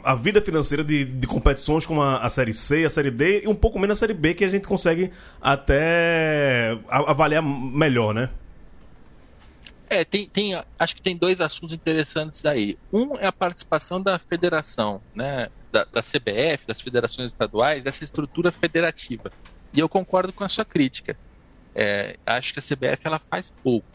[0.04, 3.44] a, a vida financeira de, de competições como a, a, Série C, a Série D
[3.44, 8.30] e um pouco menos a Série B, que a gente consegue até avaliar melhor, né?
[9.92, 12.78] É, tem, tem, acho que tem dois assuntos interessantes aí.
[12.94, 18.54] Um é a participação da federação, né, da, da CBF, das federações estaduais, dessa estrutura
[18.54, 19.30] federativa.
[19.74, 21.18] E eu concordo com a sua crítica.
[21.76, 23.86] É, acho que a CBF ela faz pouco.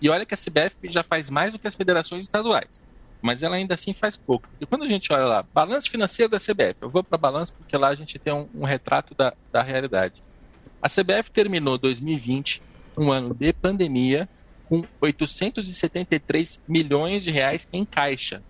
[0.00, 2.82] E olha que a CBF já faz mais do que as federações estaduais.
[3.20, 4.48] Mas ela ainda assim faz pouco.
[4.58, 7.76] E quando a gente olha lá, balanço financeiro da CBF, eu vou para balanço porque
[7.76, 10.22] lá a gente tem um, um retrato da, da realidade.
[10.80, 12.62] A CBF terminou 2020,
[12.96, 14.26] um ano de pandemia,
[14.68, 18.42] com 873 milhões de reais em caixa.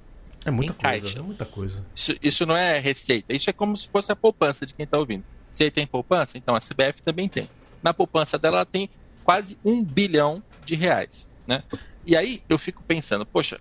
[0.44, 1.18] É muita em coisa, caixa.
[1.18, 1.84] é muita coisa.
[1.94, 4.98] Isso, isso não é receita, isso é como se fosse a poupança de quem está
[4.98, 5.24] ouvindo.
[5.52, 6.36] Você tem poupança?
[6.36, 7.48] Então a CBF também tem.
[7.82, 8.88] Na poupança dela, ela tem
[9.22, 11.28] quase um bilhão de reais.
[11.46, 11.62] Né?
[12.06, 13.60] E aí eu fico pensando, poxa,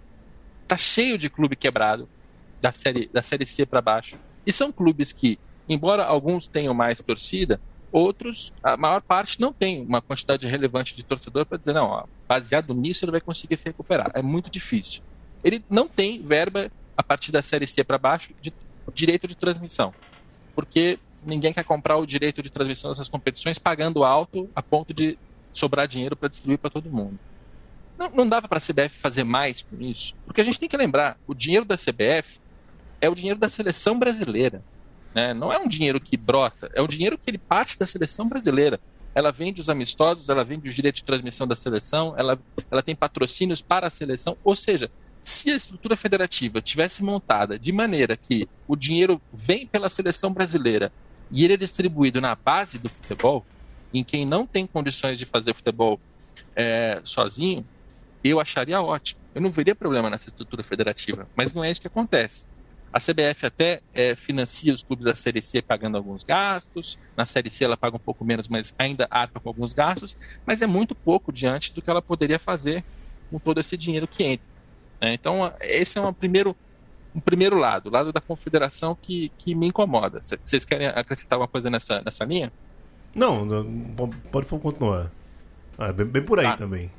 [0.68, 2.10] tá cheio de clube quebrado,
[2.60, 4.18] da série, da série C para baixo.
[4.46, 5.40] E são clubes que,
[5.70, 7.60] embora alguns tenham mais torcida,
[7.94, 12.06] Outros, a maior parte não tem uma quantidade relevante de torcedor para dizer, não, ó,
[12.34, 14.12] baseado nisso ele vai conseguir se recuperar.
[14.16, 15.04] É muito difícil.
[15.44, 18.32] Ele não tem verba a partir da Série C para baixo
[18.94, 19.94] direito de transmissão.
[20.56, 25.18] Porque ninguém quer comprar o direito de transmissão dessas competições pagando alto a ponto de
[25.52, 27.20] sobrar dinheiro para distribuir para todo mundo.
[27.98, 30.76] Não, não dava para a CBF fazer mais com isso, porque a gente tem que
[30.76, 32.40] lembrar, o dinheiro da CBF
[33.00, 34.64] é o dinheiro da seleção brasileira.
[35.14, 35.34] Né?
[35.36, 38.80] Não é um dinheiro que brota, é um dinheiro que ele parte da seleção brasileira.
[39.16, 42.40] Ela vende os amistosos, ela vende os direitos de transmissão da seleção, ela,
[42.72, 44.38] ela tem patrocínios para a seleção.
[44.44, 44.90] Ou seja,
[45.22, 50.92] se a estrutura federativa tivesse montada de maneira que o dinheiro vem pela seleção brasileira
[51.32, 53.46] e ele é distribuído na base do futebol,
[53.94, 56.00] em quem não tem condições de fazer futebol
[56.56, 57.66] é, sozinho,
[58.24, 59.22] eu acharia ótimo.
[59.34, 62.46] Eu não veria problema nessa estrutura federativa, mas não é isso que acontece.
[62.94, 67.50] A CBF até é, financia os clubes da Série C pagando alguns gastos, na Série
[67.50, 70.94] C ela paga um pouco menos, mas ainda arca com alguns gastos, mas é muito
[70.94, 72.84] pouco diante do que ela poderia fazer
[73.32, 74.48] com todo esse dinheiro que entra.
[75.02, 75.14] Né?
[75.16, 76.56] Então, esse é um primeiro,
[77.16, 80.22] um primeiro lado, o lado da confederação que, que me incomoda.
[80.22, 82.54] Vocês querem acrescentar alguma coisa nessa, nessa linha?
[83.16, 83.48] Não,
[84.32, 85.12] pode continuar.
[85.80, 86.58] Ah, bem, bem por aí Tá.
[86.58, 86.92] também.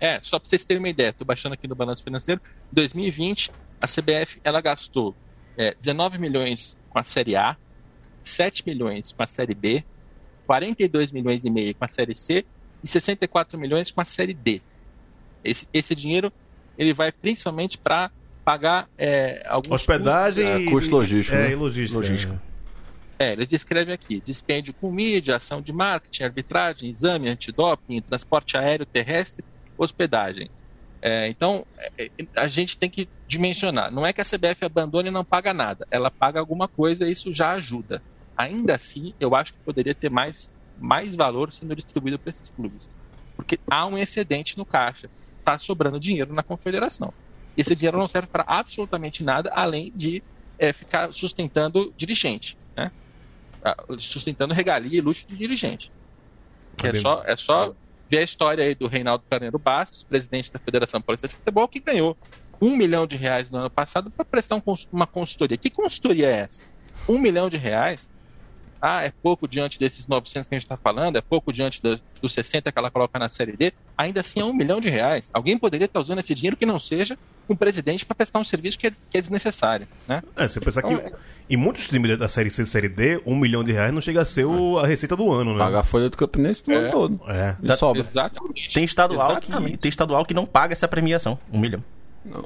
[0.00, 2.40] É, só para vocês terem uma ideia, estou baixando aqui no balanço financeiro.
[2.70, 5.14] Em 2020, a CBF ela gastou
[5.56, 7.56] é, 19 milhões com a Série A,
[8.22, 9.84] 7 milhões com a Série B,
[10.46, 12.44] 42 milhões e meio com a Série C
[12.82, 14.60] e 64 milhões com a Série D.
[15.44, 16.32] Esse, esse dinheiro
[16.76, 18.10] ele vai principalmente para
[18.44, 21.52] pagar é, alguns Hospedagem É, e- custo logístico, É, né?
[21.52, 21.98] e logística.
[21.98, 22.42] Logística.
[22.44, 22.48] é.
[23.20, 28.86] É, eles descrevem aqui: dispêndio com mídia, ação de marketing, arbitragem, exame, antidoping, transporte aéreo,
[28.86, 29.44] terrestre,
[29.76, 30.48] hospedagem.
[31.00, 31.64] É, então,
[31.96, 33.92] é, é, a gente tem que dimensionar.
[33.92, 35.86] Não é que a CBF abandone e não paga nada.
[35.90, 38.02] Ela paga alguma coisa e isso já ajuda.
[38.36, 42.88] Ainda assim, eu acho que poderia ter mais, mais valor sendo distribuído para esses clubes.
[43.36, 45.08] Porque há um excedente no caixa.
[45.38, 47.12] Está sobrando dinheiro na confederação.
[47.56, 50.22] Esse dinheiro não serve para absolutamente nada além de
[50.58, 52.58] é, ficar sustentando dirigente.
[52.76, 52.90] Né?
[53.64, 55.92] Ah, sustentando regalia e luxo de dirigente.
[56.82, 57.74] É só, é só
[58.08, 61.80] ver a história aí do Reinaldo Carneiro Bastos, presidente da Federação Paulista de Futebol, que
[61.80, 62.16] ganhou
[62.60, 65.56] um milhão de reais no ano passado para prestar um uma consultoria.
[65.56, 66.62] Que consultoria é essa?
[67.08, 68.10] Um milhão de reais?
[68.80, 72.00] Ah, é pouco diante desses 900 que a gente está falando, é pouco diante do-
[72.22, 73.72] dos 60 que ela coloca na Série D.
[73.96, 75.30] Ainda assim é um milhão de reais.
[75.34, 77.18] Alguém poderia estar usando esse dinheiro que não seja
[77.48, 79.86] um presidente para prestar um serviço que é, que é desnecessário.
[80.06, 80.22] Né?
[80.36, 81.12] É, você pensar que Então,
[81.48, 84.20] em muitos times da Série C e Série D, um milhão de reais não chega
[84.20, 85.58] a ser o- a receita do ano, né?
[85.58, 86.76] Paga a folha do Campinense do É.
[86.76, 87.20] ano todo.
[87.28, 87.54] É.
[87.62, 88.00] E sobra.
[88.02, 88.74] Exatamente.
[88.74, 89.76] Tem estadual, que, Exatamente.
[89.78, 91.82] tem estadual que não paga essa premiação, um milhão.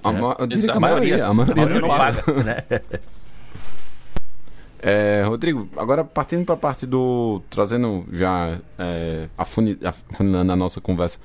[0.05, 0.77] A, ma- eu diria que Exato.
[0.77, 1.27] a maioria.
[1.27, 2.65] A maioria, não paga, né?
[4.85, 7.41] É, Rodrigo, agora partindo para a parte do.
[7.49, 8.59] trazendo já.
[8.77, 11.19] É, afuni- afunilando a nossa conversa.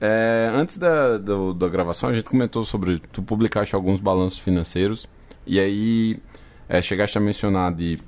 [0.00, 2.98] É, antes da, do- da gravação, a gente comentou sobre.
[3.12, 5.06] Tu publicaste alguns balanços financeiros.
[5.46, 6.18] E aí.
[6.68, 7.98] é, chegaste a mencionar de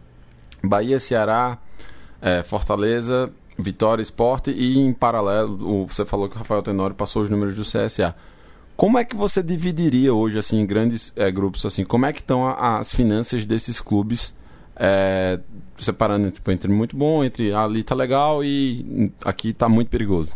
[0.64, 1.56] Bahia, Ceará,
[2.20, 7.30] é, Fortaleza, Vitória Esporte e em paralelo, você falou que o Rafael Tenório passou os
[7.30, 8.14] números do CSA.
[8.76, 12.20] Como é que você dividiria hoje, assim, em grandes é, grupos, assim, como é que
[12.20, 14.34] estão a- as finanças desses clubes,
[14.76, 15.38] é,
[15.78, 20.34] separando tipo, entre muito bom, entre ali tá legal e aqui tá muito perigoso?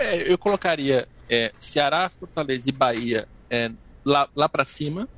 [0.00, 3.70] É, eu colocaria é, Ceará, Fortaleza e Bahia é,
[4.04, 5.08] lá, lá para cima.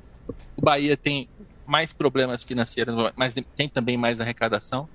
[0.55, 1.27] O Bahia tem
[1.65, 4.87] mais problemas financeiros, mas tem também mais arrecadação.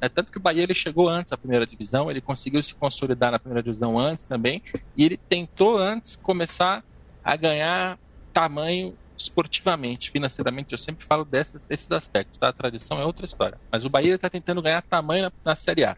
[0.00, 3.30] É, tanto que o Bahia ele chegou antes à primeira divisão, ele conseguiu se consolidar
[3.30, 4.62] na primeira divisão antes também,
[4.96, 6.82] e ele tentou antes começar
[7.22, 7.98] a ganhar
[8.32, 10.72] tamanho esportivamente, financeiramente.
[10.72, 12.38] Eu sempre falo desses aspectos.
[12.38, 12.48] Tá?
[12.48, 13.58] A tradição é outra história.
[13.70, 15.96] Mas o Bahia está tentando ganhar tamanho na, na Série A.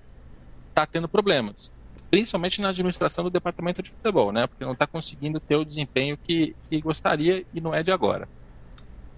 [0.71, 1.73] Está tendo problemas
[2.12, 4.46] principalmente na administração do departamento de futebol, né?
[4.46, 8.29] Porque não está conseguindo ter o desempenho que, que gostaria e não é de agora.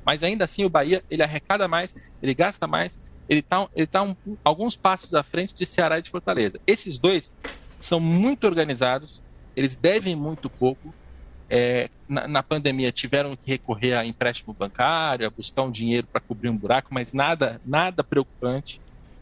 [0.06, 4.02] Mas ainda assim o Bahia ele arrecada mais, ele gasta mais, ele está ele tá
[4.02, 6.60] um- alguns passos à frente de Ceará e de Fortaleza.
[6.66, 7.32] Esses dois
[7.80, 9.22] são muito organizados,
[9.56, 10.94] eles devem muito pouco.
[11.50, 16.20] É, na, na pandemia tiveram que recorrer a empréstimo bancário, a buscar um dinheiro para
[16.22, 18.80] cobrir um buraco, mas nada nada preocupante.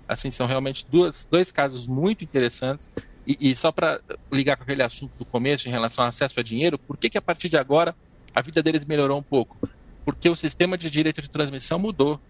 [0.09, 2.91] Assim são realmente duas, dois casos muito interessantes.
[3.27, 4.01] E, e só para
[4.33, 7.19] ligar com aquele assunto do começo em relação ao acesso a dinheiro, por que, que
[7.19, 7.95] a partir de agora
[8.35, 9.69] a vida deles melhorou um pouco?
[10.05, 12.21] Porque o sistema de direito de transmissão mudou.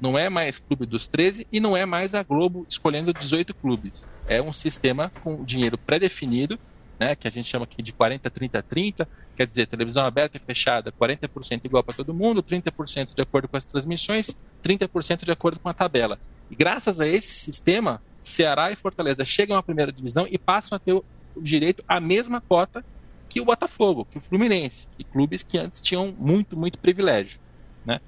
[0.00, 4.06] Não é mais Clube dos 13 e não é mais a Globo escolhendo 18 clubes.
[4.28, 6.58] É um sistema com dinheiro pré-definido,
[6.98, 10.40] né, que a gente chama aqui de 40, 30, 30, quer dizer, televisão aberta e
[10.40, 14.28] fechada, 40% igual para todo mundo, 30% de acordo com as transmissões,
[14.62, 16.18] 30% de acordo com a tabela.
[16.50, 20.78] E graças a esse sistema, Ceará e Fortaleza chegam à primeira divisão e passam a
[20.78, 21.04] ter o
[21.38, 22.84] o direito à mesma cota
[23.28, 27.38] que o Botafogo, que o Fluminense, e clubes que antes tinham muito, muito privilégio.
[27.84, 28.00] Né?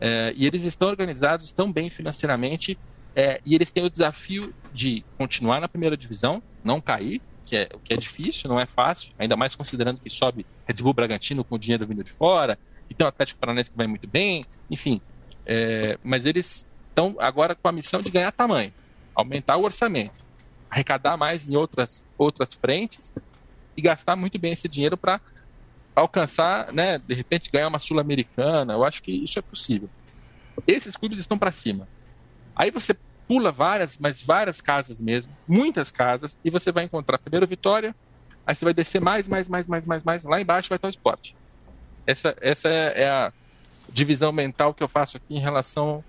[0.00, 2.78] É, e eles estão organizados, estão bem financeiramente,
[3.14, 7.68] é, e eles têm o desafio de continuar na primeira divisão, não cair, que é,
[7.72, 11.44] o que é difícil, não é fácil, ainda mais considerando que sobe Red Bull Bragantino
[11.44, 15.00] com dinheiro vindo de fora, que tem o Atlético Paranaense que vai muito bem, enfim.
[15.46, 18.72] É, mas eles estão agora com a missão de ganhar tamanho,
[19.14, 20.24] aumentar o orçamento,
[20.70, 23.12] arrecadar mais em outras, outras frentes
[23.76, 25.20] e gastar muito bem esse dinheiro para
[25.94, 28.72] alcançar, né, de repente ganhar uma sul-americana.
[28.72, 29.88] Eu acho que isso é possível.
[30.66, 31.88] Esses clubes estão para cima.
[32.56, 32.96] Aí você
[33.26, 37.94] pula várias, mas várias casas mesmo, muitas casas, e você vai encontrar primeiro Vitória,
[38.46, 40.90] aí você vai descer mais, mais, mais, mais, mais, mais, lá embaixo vai estar o
[40.90, 41.34] esporte.
[42.06, 43.32] Essa, essa é, é a
[43.88, 46.04] divisão mental que eu faço aqui em relação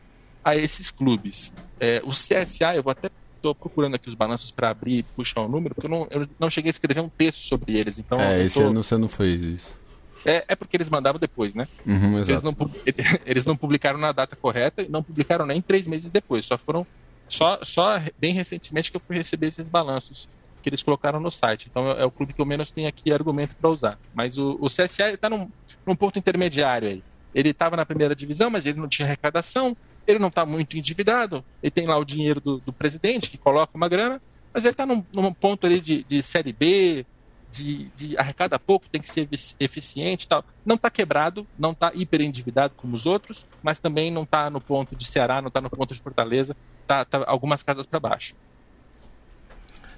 [0.46, 1.52] a esses clubes.
[1.80, 5.42] É, o CSA, eu vou até estou procurando aqui os balanços para abrir e puxar
[5.42, 7.98] o número, porque eu não, eu não cheguei a escrever um texto sobre eles.
[8.00, 9.66] Então É, esse tô- ano você não fez isso.
[10.26, 11.68] é, é porque eles mandavam depois, né?
[11.86, 12.56] Uhum, Eles não,
[13.26, 16.46] eles não publicaram na data correta e não publicaram nem três meses depois.
[16.46, 16.86] Só foram
[17.28, 20.28] só, só bem recentemente que eu fui receber esses balanços
[20.62, 21.68] que eles colocaram no site.
[21.70, 24.00] Então é, é o clube que eu menos tenho aqui argumento para usar.
[24.14, 25.48] Mas o, o CSA está num,
[25.86, 27.04] num ponto intermediário aí.
[27.34, 29.76] Ele estava na primeira divisão, mas ele não tinha arrecadação.
[30.08, 31.44] Ele não está muito endividado.
[31.62, 34.22] Ele tem lá o dinheiro do, do presidente que coloca uma grana,
[34.54, 37.06] mas ele está num, num ponto ali de, de série B,
[37.52, 40.44] de, de arrecada pouco, tem que ser efici- eficiente tal.
[40.66, 44.60] Não está quebrado, não está hiper endividado como os outros, mas também não está no
[44.60, 48.36] ponto de Ceará, não está no ponto de Fortaleza, está algumas casas para baixo.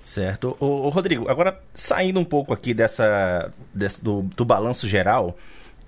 [0.04, 0.56] Certo.
[0.60, 5.36] Ô, Rodrigo, agora saindo um pouco aqui dessa, desse- do, do balanço geral,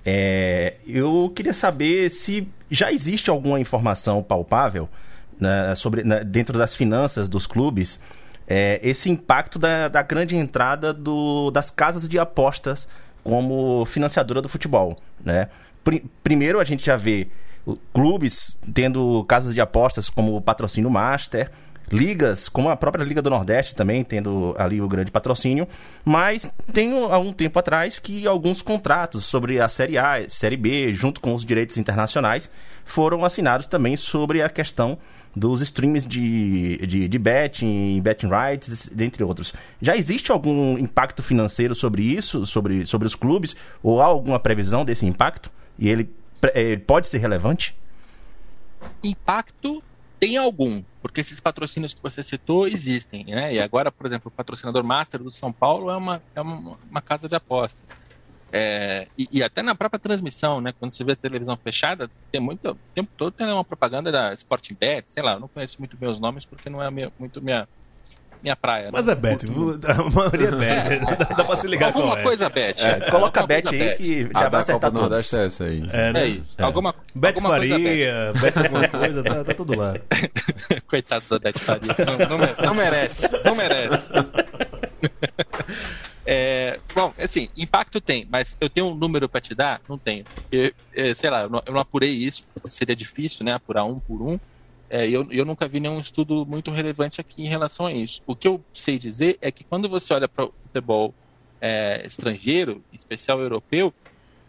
[0.05, 4.87] é, eu queria saber se já existe alguma informação palpável
[5.39, 7.99] né, sobre né, dentro das finanças dos clubes
[8.47, 12.87] é, esse impacto da, da grande entrada do, das casas de apostas
[13.23, 15.49] como financiadora do futebol, né?
[15.83, 17.27] Pri- primeiro a gente já vê
[17.93, 21.51] clubes tendo casas de apostas como patrocínio master,
[21.91, 25.67] ligas, como a própria Liga do Nordeste também, tendo ali o grande patrocínio,
[26.05, 30.93] mas tem há um tempo atrás que alguns contratos sobre a Série A, Série B,
[30.93, 32.49] junto com os direitos internacionais,
[32.85, 34.97] foram assinados também sobre a questão
[35.35, 39.53] dos streams de, de, de betting, betting rights, dentre outros.
[39.79, 44.83] Já existe algum impacto financeiro sobre isso, sobre, sobre os clubes, ou há alguma previsão
[44.83, 45.51] desse impacto?
[45.77, 46.09] E ele,
[46.41, 47.75] pre- eh, pode ser relevante?
[49.03, 49.83] impacto
[50.19, 53.53] tem algum, porque esses patrocínios que você citou existem, né?
[53.53, 57.01] E agora, por exemplo, o patrocinador master do São Paulo é uma, é uma, uma
[57.01, 57.87] casa de apostas.
[58.51, 60.73] É, e, e até na própria transmissão, né?
[60.79, 64.33] Quando você vê a televisão fechada, tem muito, o tempo todo tem uma propaganda da
[64.33, 67.11] Sporting Bet, sei lá, eu não conheço muito bem os nomes porque não é minha-
[67.19, 67.67] muito minha,
[68.41, 68.85] minha praia.
[68.85, 68.89] né?
[68.93, 71.05] Mas é bet, a maioria é bet.
[71.17, 72.23] Dá, dá pra se ligar Alguma qual é.
[72.23, 72.81] coisa bet.
[72.83, 75.33] É, coloca bet aí que já A vai acertar Copa todos.
[75.33, 75.83] É essa aí.
[75.91, 76.23] É, né?
[76.23, 76.55] É isso.
[76.59, 76.63] É.
[76.63, 77.83] Alguma, Bet alguma coisa bet.
[77.87, 79.93] Faria, bet alguma coisa, tá, tá tudo lá.
[80.87, 81.95] Coitado da Beth Faria.
[82.27, 83.29] Não, não não merece.
[83.43, 84.07] Não merece.
[86.31, 89.81] É, bom, assim, impacto tem, mas eu tenho um número para te dar?
[89.89, 90.23] Não tenho.
[90.25, 93.53] Porque, é, sei lá, eu não, eu não apurei isso, porque seria difícil, né?
[93.53, 94.39] Apurar um por um.
[94.89, 98.21] É, eu, eu nunca vi nenhum estudo muito relevante aqui em relação a isso.
[98.25, 101.13] O que eu sei dizer é que quando você olha para o futebol
[101.61, 103.93] é, estrangeiro, em especial europeu,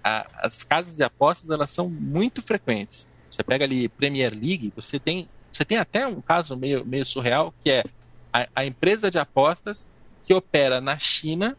[0.05, 3.07] a- as casas de apostas elas são muito frequentes.
[3.31, 7.53] Você pega ali Premier League, você tem, você tem até um caso meio, meio surreal,
[7.61, 7.85] que é
[8.33, 9.87] a, a empresa de apostas
[10.25, 11.57] que opera na China,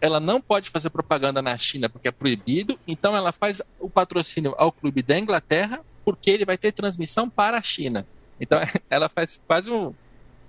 [0.00, 4.54] ela não pode fazer propaganda na China porque é proibido, então ela faz o patrocínio
[4.58, 8.06] ao clube da Inglaterra porque ele vai ter transmissão para a China.
[8.40, 9.94] Então ela faz quase um,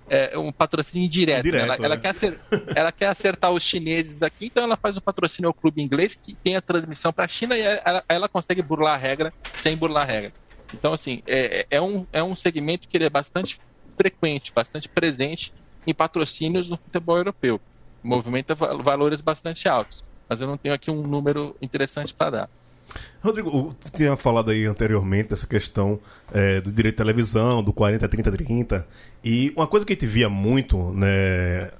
[0.08, 1.44] é, um patrocínio indireto.
[1.46, 1.50] né?
[1.50, 2.00] Direto, ela, ela né?
[2.02, 2.40] quer acer-
[2.74, 6.36] ela quer acertar os chineses aqui, então ela faz o patrocínio ao clube inglês que
[6.42, 10.02] tem a transmissão para a China e ela, ela consegue burlar a regra sem burlar
[10.02, 10.32] a regra.
[10.72, 13.58] Então, assim, é, é, um, é um segmento que ele é bastante
[13.96, 15.52] frequente, bastante presente
[15.86, 17.60] em patrocínios no futebol europeu.
[18.02, 20.02] Movimenta va- valores bastante altos.
[20.28, 22.50] Mas eu não tenho aqui um número interessante para dar.
[23.20, 25.98] Rodrigo, tu tinha falado aí anteriormente dessa questão
[26.32, 28.86] é, do direito de televisão, do 40, 30, 30.
[29.24, 31.70] E uma coisa que a gente via muito, né,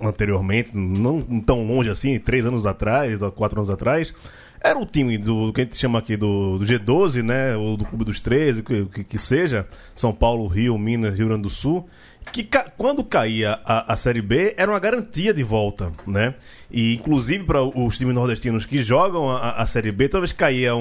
[0.00, 4.14] anteriormente, não tão longe assim, três anos atrás, ou quatro anos atrás,
[4.64, 7.56] era o time do, que a gente chama aqui do, do G12, né?
[7.56, 11.26] Ou do Clube dos 13, o que, que, que seja, São Paulo, Rio, Minas, Rio
[11.28, 11.88] Grande do Sul.
[12.32, 16.34] Que ca- quando caía a, a Série B era uma garantia de volta, né?
[16.70, 20.38] E inclusive para os times nordestinos que jogam a, a Série B, toda vez que
[20.38, 20.80] caía um,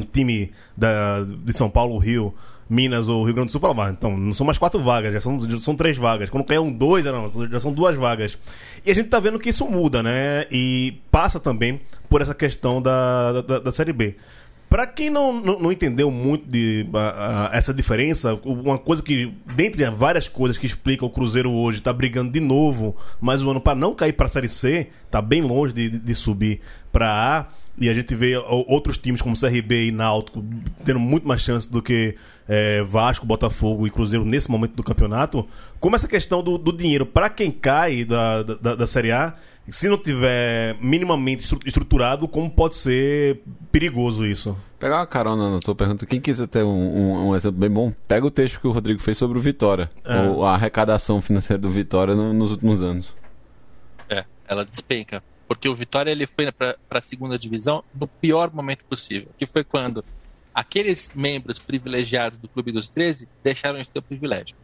[0.00, 2.34] um time da, de São Paulo, Rio,
[2.70, 5.40] Minas ou Rio Grande do Sul, falava, então não são mais quatro vagas, já são,
[5.50, 6.30] já são três vagas.
[6.30, 8.38] Quando caíam dois, ah, não, já são duas vagas.
[8.86, 10.46] E a gente tá vendo que isso muda, né?
[10.52, 14.14] E passa também por essa questão da, da, da Série B.
[14.68, 19.34] Pra quem não, não, não entendeu muito de a- a- essa diferença, uma coisa que,
[19.56, 23.50] dentre as várias coisas que explica o Cruzeiro hoje, tá brigando de novo mais um
[23.50, 26.60] ano pra não cair pra Série C, tá bem longe de, de subir
[26.92, 27.46] pra A,
[27.80, 30.44] e a gente vê outros times como CRB e Náutico
[30.84, 32.14] tendo muito mais chance do que
[32.52, 35.46] é, Vasco, Botafogo e Cruzeiro nesse momento do campeonato.
[35.78, 39.34] Como essa questão do, do dinheiro pra quem cai da, da, da Série A,
[39.68, 43.40] se não tiver minimamente estru- estruturado, como pode ser
[43.70, 44.56] perigoso isso?
[44.80, 47.92] Pegar uma carona na tua pergunta, quem quiser ter um, um- um exemplo bem bom,
[48.08, 49.88] pega o texto que o Rodrigo fez sobre o Vitória.
[50.04, 50.20] É.
[50.22, 53.14] Ou a arrecadação financeira do Vitória no- nos últimos anos.
[54.08, 55.22] É, ela despenca.
[55.46, 59.62] Porque o Vitória ele foi para a segunda divisão no pior momento possível, que foi
[59.64, 60.04] quando
[60.54, 64.56] aqueles membros privilegiados do Clube dos 13 deixaram de ter o privilégio.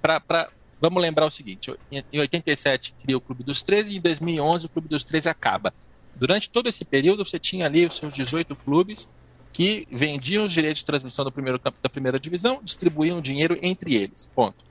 [0.00, 0.48] Pra, pra-
[0.80, 4.66] vamos lembrar o seguinte: em em 87 cria o Clube dos 13 e em 2011
[4.66, 5.72] o Clube dos 13 acaba.
[6.16, 9.08] Durante todo esse período você tinha ali os seus 18 clubes
[9.52, 14.30] que vendiam os direitos de transmissão do primeiro, da primeira divisão, distribuíam dinheiro entre eles.
[14.34, 14.64] Ponto.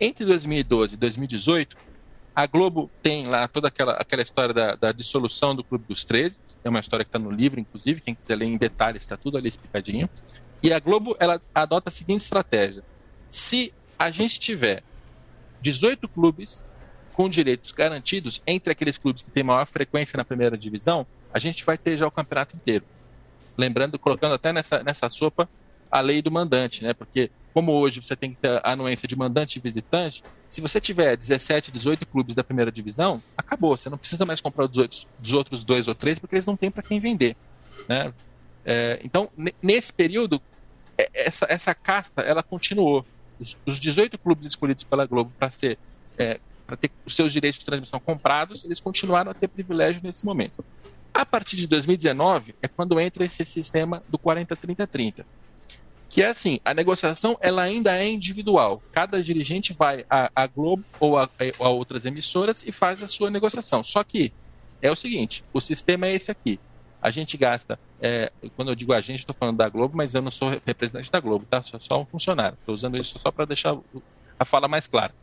[0.00, 1.76] Entre 2012 e 2018,
[2.34, 6.40] a Globo tem lá toda aquela, aquela história da, da dissolução do Clube dos 13,
[6.64, 9.36] é uma história que está no livro, inclusive, quem quiser ler em detalhes, está tudo
[9.36, 10.08] ali explicadinho.
[10.62, 12.82] E a Globo ela adota a seguinte estratégia:
[13.28, 14.82] se a gente tiver
[15.60, 16.64] 18 clubes
[17.12, 21.64] com direitos garantidos entre aqueles clubes que têm maior frequência na primeira divisão, a gente
[21.64, 22.84] vai ter já o campeonato inteiro.
[23.56, 25.48] Lembrando, colocando até nessa, nessa sopa
[25.90, 26.94] a lei do mandante, né?
[26.94, 31.16] Porque como hoje você tem que ter anuência de mandante e visitante, se você tiver
[31.16, 33.76] 17, 18 clubes da primeira divisão, acabou.
[33.76, 36.56] Você não precisa mais comprar dos outros, dos outros dois ou três, porque eles não
[36.56, 37.36] têm para quem vender.
[37.88, 38.12] Né?
[38.64, 40.40] É, então, ne- nesse período,
[40.96, 43.04] é- essa, essa casta ela continuou.
[43.38, 45.78] Os, os 18 clubes escolhidos pela Globo para ser
[46.66, 50.64] para ter os seus direitos de transmissão comprados, eles continuaram a ter privilégio nesse momento.
[51.12, 55.24] A partir de 2019 é quando entra esse sistema do 40-30-30
[56.12, 58.82] que é assim, a negociação ela ainda é individual.
[58.92, 61.26] Cada dirigente vai à, Globo ou a,
[61.58, 63.82] a outras emissoras e faz a sua negociação.
[63.82, 64.30] Só que
[64.82, 66.60] é o seguinte, o sistema é esse aqui.
[67.00, 70.20] A gente gasta, é, quando eu digo a gente, estou falando da Globo, mas eu
[70.20, 71.62] não sou representante da Globo, tá?
[71.62, 72.58] Sou só um funcionário.
[72.60, 73.74] Estou usando isso só para deixar
[74.38, 75.14] a fala mais clara.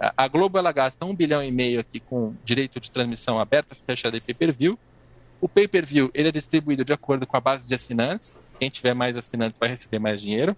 [0.00, 3.76] A, a Globo ela gasta um bilhão e meio aqui com direito de transmissão aberta,
[3.86, 4.78] fechada e pay-per-view.
[5.42, 8.34] O pay-per-view ele é distribuído de acordo com a base de assinantes.
[8.58, 10.56] Quem tiver mais assinantes vai receber mais dinheiro.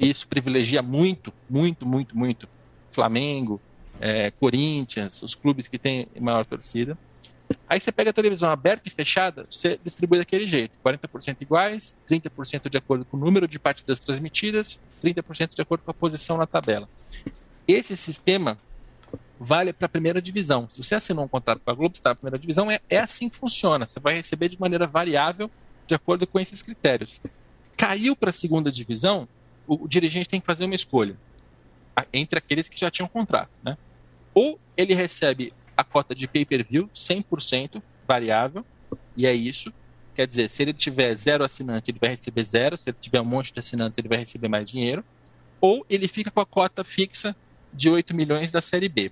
[0.00, 2.48] E isso privilegia muito, muito, muito, muito
[2.90, 3.60] Flamengo,
[4.00, 6.96] é, Corinthians, os clubes que têm maior torcida.
[7.68, 12.70] Aí você pega a televisão aberta e fechada, você distribui daquele jeito: 40% iguais, 30%
[12.70, 16.46] de acordo com o número de partidas transmitidas, 30% de acordo com a posição na
[16.46, 16.88] tabela.
[17.66, 18.58] Esse sistema
[19.38, 20.68] vale para a primeira divisão.
[20.68, 23.28] Se você assinou um contrato com a Globo, está na primeira divisão, é, é assim
[23.28, 23.86] que funciona.
[23.86, 25.50] Você vai receber de maneira variável
[25.86, 27.20] de acordo com esses critérios.
[27.76, 29.28] Caiu para a segunda divisão,
[29.66, 31.16] o, o dirigente tem que fazer uma escolha
[32.12, 33.50] entre aqueles que já tinham contrato.
[33.62, 33.76] Né?
[34.34, 38.64] Ou ele recebe a cota de pay-per-view 100% variável,
[39.16, 39.72] e é isso.
[40.14, 42.76] Quer dizer, se ele tiver zero assinante, ele vai receber zero.
[42.76, 45.02] Se ele tiver um monte de assinantes, ele vai receber mais dinheiro.
[45.60, 47.34] Ou ele fica com a cota fixa
[47.72, 49.10] de 8 milhões da Série B.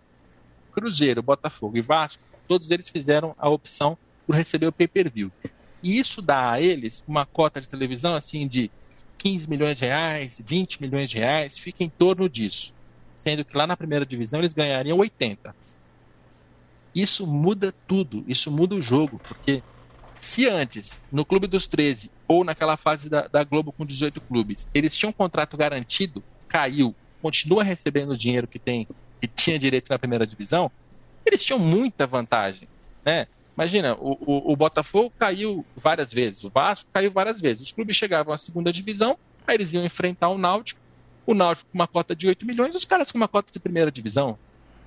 [0.73, 3.97] Cruzeiro, Botafogo e Vasco, todos eles fizeram a opção
[4.27, 5.33] por receber o pay-per-view.
[5.83, 8.70] E isso dá a eles uma cota de televisão assim de
[9.18, 12.72] 15 milhões de reais, 20 milhões de reais, fica em torno disso.
[13.16, 15.55] Sendo que lá na primeira divisão eles ganhariam 80.
[16.95, 19.62] Isso muda tudo, isso muda o jogo, porque
[20.18, 24.68] se antes, no Clube dos 13, ou naquela fase da, da Globo com 18 clubes,
[24.74, 28.87] eles tinham um contrato garantido, caiu, continua recebendo o dinheiro que tem
[29.20, 30.70] que tinha direito na primeira divisão,
[31.26, 32.68] eles tinham muita vantagem,
[33.05, 33.26] né?
[33.57, 37.63] Imagina, o, o, o Botafogo caiu várias vezes, o Vasco caiu várias vezes.
[37.63, 40.81] Os clubes chegavam à segunda divisão, aí eles iam enfrentar o Náutico,
[41.27, 43.91] o Náutico com uma cota de 8 milhões, os caras com uma cota de primeira
[43.91, 44.39] divisão,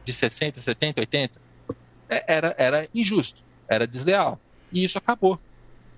[0.04, 1.42] de 60, 70, 80.
[2.10, 4.40] É, Era, era injusto, era desleal.
[4.72, 5.40] E isso acabou.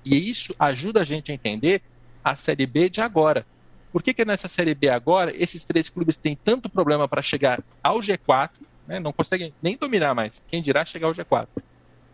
[0.03, 1.82] E isso ajuda a gente a entender
[2.24, 3.45] a Série B de agora.
[3.91, 7.63] Por que, que nessa Série B agora, esses três clubes têm tanto problema para chegar
[7.82, 8.51] ao G4,
[8.86, 11.47] né, não conseguem nem dominar mais, quem dirá chegar ao G4,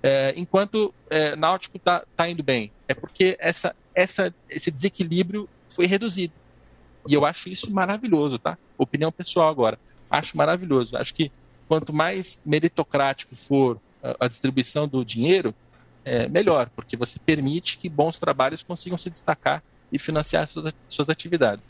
[0.03, 2.71] é, enquanto é, Náutico está tá indo bem?
[2.87, 6.33] É porque essa, essa, esse desequilíbrio foi reduzido.
[7.07, 8.57] E eu acho isso maravilhoso, tá?
[8.77, 9.79] Opinião pessoal agora.
[10.09, 10.97] Acho maravilhoso.
[10.97, 11.31] Acho que
[11.67, 15.53] quanto mais meritocrático for a, a distribuição do dinheiro,
[16.03, 21.09] é, melhor, porque você permite que bons trabalhos consigam se destacar e financiar suas, suas
[21.09, 21.67] atividades.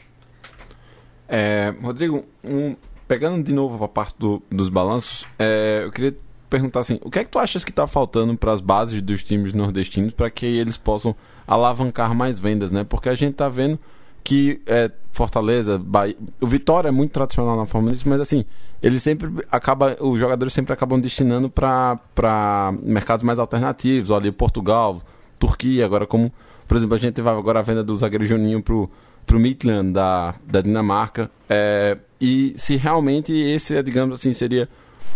[1.27, 2.75] É, Rodrigo, um-
[3.07, 6.15] pegando de novo a parte do- dos balanços, é, eu queria
[6.51, 9.23] perguntar assim: o que é que tu achas que tá faltando para as bases dos
[9.23, 11.15] times nordestinos para que eles possam
[11.47, 12.83] alavancar mais vendas, né?
[12.83, 13.79] Porque a gente tá vendo
[14.23, 18.45] que é, Fortaleza, Bahia, o Vitória é muito tradicional na Fórmula 1, mas assim,
[18.83, 25.01] ele sempre acaba, os jogadores sempre acabam destinando para mercados mais alternativos, olha, Portugal,
[25.39, 26.31] Turquia, agora como,
[26.67, 28.89] por exemplo, a gente teve agora a venda do zagueiro Juninho pro
[29.25, 34.67] pro Midland da, da Dinamarca, é, e se realmente esse, é, digamos assim, seria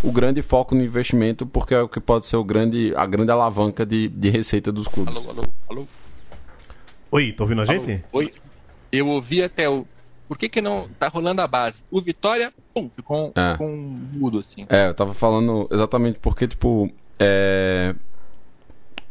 [0.03, 3.31] o grande foco no investimento, porque é o que pode ser o grande, a grande
[3.31, 5.15] alavanca de, de receita dos clubes.
[5.17, 5.87] Alô, alô, alô.
[7.11, 7.73] Oi, tá ouvindo a alô.
[7.73, 8.03] gente?
[8.11, 8.33] Oi.
[8.91, 9.85] Eu ouvi até o.
[10.27, 11.83] Por que, que não tá rolando a base?
[11.91, 13.51] O Vitória, pum, ficou É.
[13.53, 14.65] ficou um mudo assim.
[14.69, 17.93] É, eu tava falando exatamente porque, tipo, é...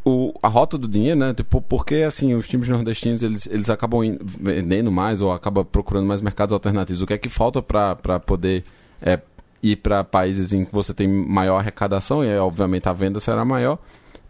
[0.06, 1.32] O, a rota do dinheiro, né?
[1.32, 6.06] Tipo, porque assim, os times nordestinos eles, eles acabam in- vendendo mais ou acabam procurando
[6.06, 7.00] mais mercados alternativos.
[7.00, 8.64] O que é que falta para poder
[9.00, 9.18] é,
[9.72, 13.78] ir para países em que você tem maior arrecadação e, obviamente, a venda será maior?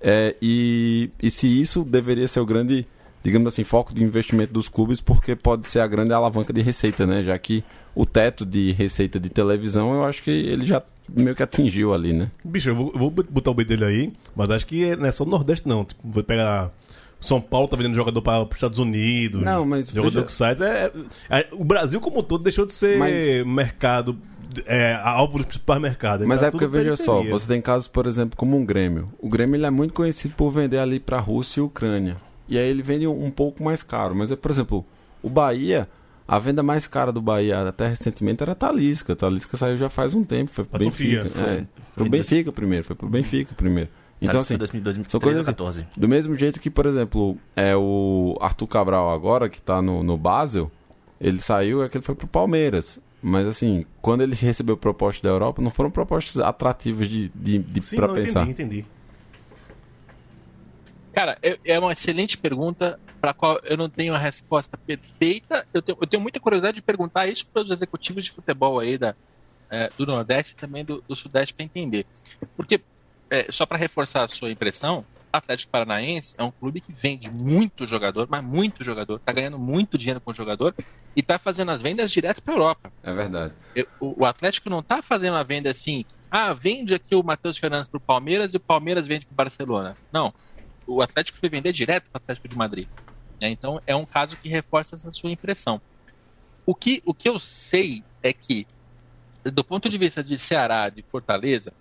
[0.00, 2.86] É, e, e se isso deveria ser o grande,
[3.22, 7.06] digamos assim, foco de investimento dos clubes, porque pode ser a grande alavanca de receita,
[7.06, 7.22] né?
[7.22, 7.64] Já que
[7.94, 12.12] o teto de receita de televisão, eu acho que ele já meio que atingiu ali,
[12.12, 12.30] né?
[12.44, 15.12] Bicho, eu vou, eu vou botar o B dele aí, mas acho que não é
[15.12, 15.84] só no Nordeste, não.
[15.84, 16.70] Tipo, vou pegar.
[17.20, 19.40] São Paulo tá vendendo jogador para os Estados Unidos.
[19.42, 20.54] Não, mas Jogador veja- que sai.
[20.60, 20.92] É,
[21.30, 24.18] é- o Brasil, como um todo, deixou de ser Mas- mercado.
[24.66, 26.26] É, alvo dos principais mercados.
[26.26, 29.10] Mas Tá é porque, veja só, você tem casos, por exemplo, como um Grêmio.
[29.18, 32.16] O Grêmio ele é muito conhecido por vender ali pra Rússia e Ucrânia.
[32.48, 34.14] E aí ele vende um, pouco mais caro.
[34.14, 34.84] Mas, é, por exemplo,
[35.22, 35.88] o Bahia,
[36.28, 39.14] a venda mais cara do Bahia até recentemente era a Talisca.
[39.14, 41.28] A Talisca saiu já faz um tempo, foi pro Benfica.
[41.30, 41.44] foi.
[41.44, 43.88] É, pro Benfica primeiro, foi pro Benfica primeiro.
[44.20, 45.56] Então, assim, 2013 são coisas assim.
[45.56, 45.86] 2014.
[45.96, 50.16] Do mesmo jeito que, por exemplo, é o Arthur Cabral agora, que tá no, no
[50.16, 50.70] Basel,
[51.20, 53.00] ele saiu é que ele foi pro Palmeiras.
[53.26, 57.80] Mas assim, quando ele recebeu propostas da Europa, não foram propostas atrativas de, de, de
[57.80, 58.42] Sim, pra não, pensar.
[58.42, 58.86] entendi, entendi.
[61.10, 65.66] Cara, é, é uma excelente pergunta para a qual eu não tenho a resposta perfeita.
[65.72, 68.98] Eu tenho, eu tenho muita curiosidade de perguntar isso para os executivos de futebol aí
[68.98, 69.14] da,
[69.70, 72.04] é, do Nordeste e também do, do Sudeste para entender.
[72.54, 72.78] Porque,
[73.30, 75.02] é, só para reforçar a sua impressão,
[75.36, 79.98] Atlético Paranaense é um clube que vende muito jogador, mas muito jogador, está ganhando muito
[79.98, 80.74] dinheiro com o jogador
[81.16, 82.92] e está fazendo as vendas direto para a Europa.
[83.02, 83.54] É verdade.
[84.00, 87.88] O, o Atlético não está fazendo a venda assim, ah, vende aqui o Matheus Fernandes
[87.88, 89.96] para o Palmeiras e o Palmeiras vende para o Barcelona.
[90.12, 90.32] Não.
[90.86, 92.88] O Atlético foi vender direto para o Atlético de Madrid.
[93.40, 93.48] né?
[93.50, 95.80] Então é um caso que reforça essa sua impressão.
[96.66, 98.66] O que, o que eu sei é que,
[99.44, 101.72] do ponto de vista de Ceará, de Fortaleza,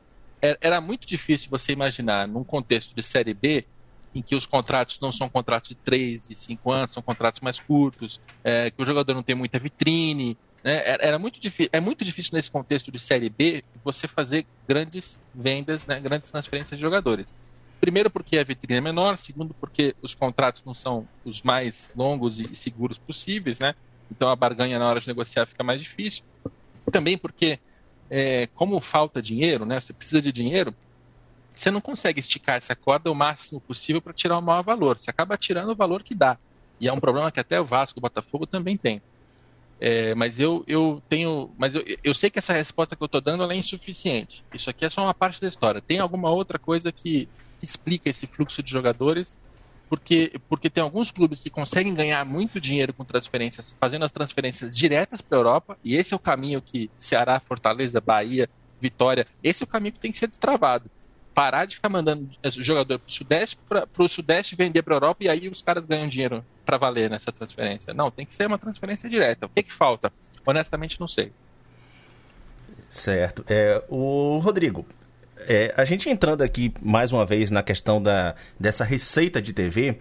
[0.61, 3.65] era muito difícil você imaginar num contexto de Série B
[4.13, 7.59] em que os contratos não são contratos de três, de cinco anos, são contratos mais
[7.59, 10.83] curtos, é, que o jogador não tem muita vitrine, né?
[10.85, 15.85] Era muito difícil, é muito difícil nesse contexto de Série B você fazer grandes vendas,
[15.85, 17.33] né, grandes transferências de jogadores.
[17.81, 22.39] Primeiro porque a vitrine é menor, segundo porque os contratos não são os mais longos
[22.39, 23.73] e seguros possíveis, né?
[24.09, 26.23] Então a barganha na hora de negociar fica mais difícil.
[26.91, 27.59] Também porque
[28.15, 29.81] é, como falta dinheiro, né?
[29.81, 30.75] Você precisa de dinheiro,
[31.55, 34.99] você não consegue esticar essa corda o máximo possível para tirar o maior valor.
[34.99, 36.37] Você acaba tirando o valor que dá.
[36.79, 39.01] E é um problema que até o Vasco, o Botafogo também tem.
[39.79, 41.49] É, mas eu, eu tenho.
[41.57, 44.45] Mas eu, eu sei que essa resposta que eu estou dando é insuficiente.
[44.53, 45.81] Isso aqui é só uma parte da história.
[45.81, 47.27] Tem alguma outra coisa que
[47.63, 49.39] explica esse fluxo de jogadores?
[49.93, 54.75] Porque, porque tem alguns clubes que conseguem ganhar muito dinheiro com transferências, fazendo as transferências
[54.75, 58.49] diretas para a Europa, e esse é o caminho que Ceará, Fortaleza, Bahia,
[58.81, 60.89] Vitória, esse é o caminho que tem que ser destravado.
[61.31, 65.25] Parar de ficar mandando jogador para o Sudeste, para o Sudeste vender para a Europa,
[65.25, 67.93] e aí os caras ganham dinheiro para valer nessa transferência.
[67.93, 69.45] Não, tem que ser uma transferência direta.
[69.45, 70.11] O que, que falta?
[70.43, 71.31] Honestamente, não sei.
[72.89, 73.45] Certo.
[73.47, 74.87] É, o Rodrigo,
[75.47, 79.99] é, a gente entrando aqui mais uma vez na questão da, dessa receita de TV,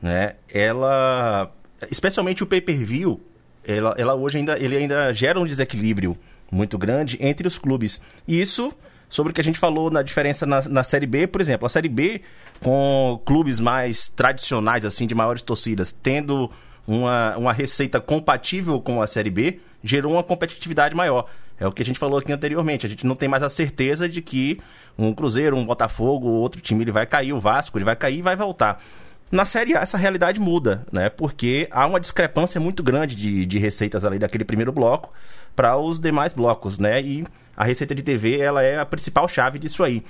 [0.00, 0.34] né?
[0.48, 1.50] Ela,
[1.90, 3.20] especialmente o pay-per-view,
[3.64, 6.16] ela, ela hoje ainda, ele ainda gera um desequilíbrio
[6.50, 8.00] muito grande entre os clubes.
[8.26, 8.72] E isso
[9.08, 11.66] sobre o que a gente falou na diferença na, na Série B, por exemplo.
[11.66, 12.20] A Série B,
[12.60, 16.50] com clubes mais tradicionais, assim, de maiores torcidas, tendo
[16.86, 21.28] uma, uma receita compatível com a Série B, gerou uma competitividade maior.
[21.58, 22.86] É o que a gente falou aqui anteriormente.
[22.86, 24.58] A gente não tem mais a certeza de que
[24.98, 28.22] um Cruzeiro, um Botafogo, outro time, ele vai cair, o Vasco, ele vai cair e
[28.22, 28.82] vai voltar.
[29.30, 31.08] Na Série A, essa realidade muda, né?
[31.08, 35.12] Porque há uma discrepância muito grande de, de receitas ali daquele primeiro bloco
[35.56, 37.00] para os demais blocos, né?
[37.00, 37.24] E
[37.56, 40.04] a receita de TV, ela é a principal chave disso aí.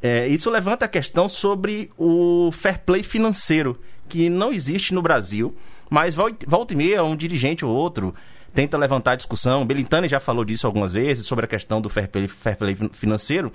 [0.00, 5.56] É, isso levanta a questão sobre o fair play financeiro, que não existe no Brasil,
[5.90, 8.14] mas volta e meia um dirigente ou outro
[8.54, 9.66] tenta levantar a discussão.
[9.66, 13.52] Belintani já falou disso algumas vezes, sobre a questão do fair play, fair play financeiro,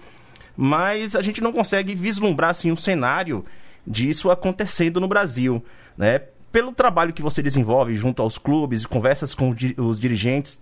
[0.55, 3.45] mas a gente não consegue vislumbrar assim, um cenário
[3.85, 5.63] disso acontecendo no Brasil.
[5.97, 6.19] Né?
[6.51, 10.61] Pelo trabalho que você desenvolve junto aos clubes, conversas com os dirigentes,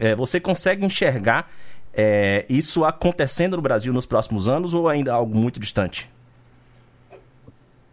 [0.00, 1.50] é, você consegue enxergar
[1.94, 6.08] é, isso acontecendo no Brasil nos próximos anos ou ainda algo muito distante?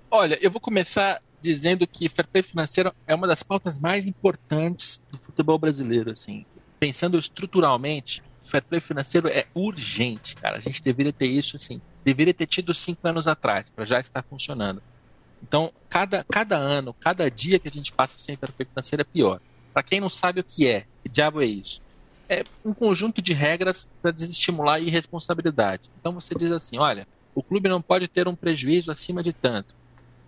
[0.10, 5.02] Olha, eu vou começar dizendo que fair play financeiro é uma das pautas mais importantes
[5.12, 6.46] do futebol brasileiro, assim.
[6.80, 10.58] Pensando estruturalmente, fair play financeiro é urgente, cara.
[10.58, 14.24] A gente deveria ter isso, assim, deveria ter tido cinco anos atrás, para já estar
[14.24, 14.82] funcionando.
[15.42, 19.06] Então, cada, cada ano, cada dia que a gente passa sem fair play financeiro é
[19.06, 19.40] pior.
[19.74, 21.82] Para quem não sabe o que é, que diabo é isso?
[22.28, 25.90] É um conjunto de regras para desestimular a irresponsabilidade.
[26.00, 29.74] Então você diz assim, olha, o clube não pode ter um prejuízo acima de tanto.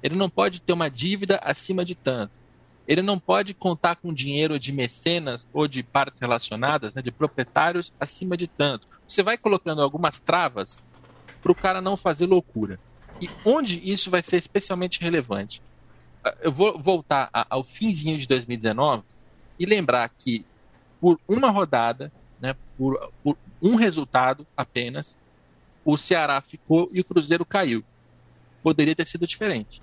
[0.01, 2.32] Ele não pode ter uma dívida acima de tanto.
[2.88, 7.94] Ele não pode contar com dinheiro de mecenas ou de partes relacionadas, né, de proprietários
[8.00, 8.88] acima de tanto.
[9.08, 10.84] Você vai colocando algumas travas
[11.42, 12.80] para o cara não fazer loucura.
[13.22, 15.62] E onde isso vai ser especialmente relevante?
[16.24, 19.04] Ah, eu vou voltar ao finzinho de 2019
[19.60, 20.46] e lembrar que
[21.00, 25.16] por uma rodada, né, por, por um resultado apenas,
[25.86, 27.84] o Ceará ficou e o Cruzeiro caiu.
[28.64, 29.82] Poderia ter sido diferente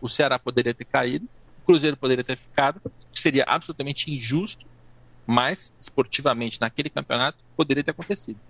[0.00, 1.28] o Ceará poderia ter caído,
[1.68, 2.80] Cruzeiro poderia ter ficado,
[3.12, 4.64] seria absolutamente injusto,
[5.26, 8.40] mas esportivamente naquele campeonato poderia ter acontecido.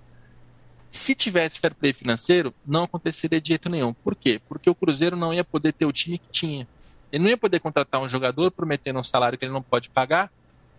[0.88, 3.92] Se tivesse fair play financeiro, não aconteceria de jeito nenhum.
[3.92, 4.40] Por quê?
[4.48, 6.68] Porque o Cruzeiro não ia poder ter o time que tinha.
[7.10, 10.30] Ele não ia poder contratar um jogador prometendo um salário que ele não pode pagar,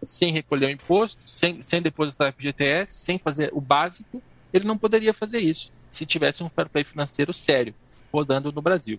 [0.01, 4.23] sem recolher o imposto, sem, sem depositar FGTS, sem fazer o básico.
[4.53, 7.75] Ele não poderia fazer isso se tivesse um fair play financeiro sério
[8.13, 8.97] rodando no Brasil.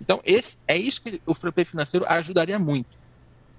[0.00, 2.96] Então, esse, é isso que o play financeiro ajudaria muito.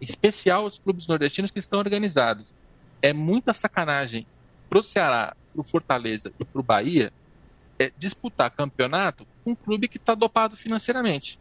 [0.02, 2.54] Em especial os clubes nordestinos que estão organizados.
[3.02, 4.26] É muita sacanagem
[4.70, 7.12] para o Ceará, para o Fortaleza e para o Bahia
[7.78, 11.40] é disputar campeonato com um clube que está dopado financeiramente.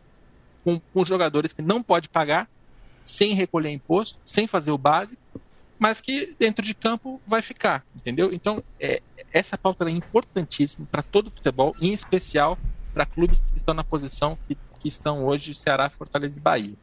[0.64, 2.48] Com, com jogadores que não pode pagar,
[3.04, 5.22] sem recolher imposto, sem fazer o básico,
[5.78, 8.32] mas que dentro de campo vai ficar, entendeu?
[8.32, 12.58] Então, é, essa pauta é importantíssima para todo o futebol, em especial
[12.94, 16.74] para clubes que estão na posição que que estão hoje Ceará, Fortaleza e Bahia.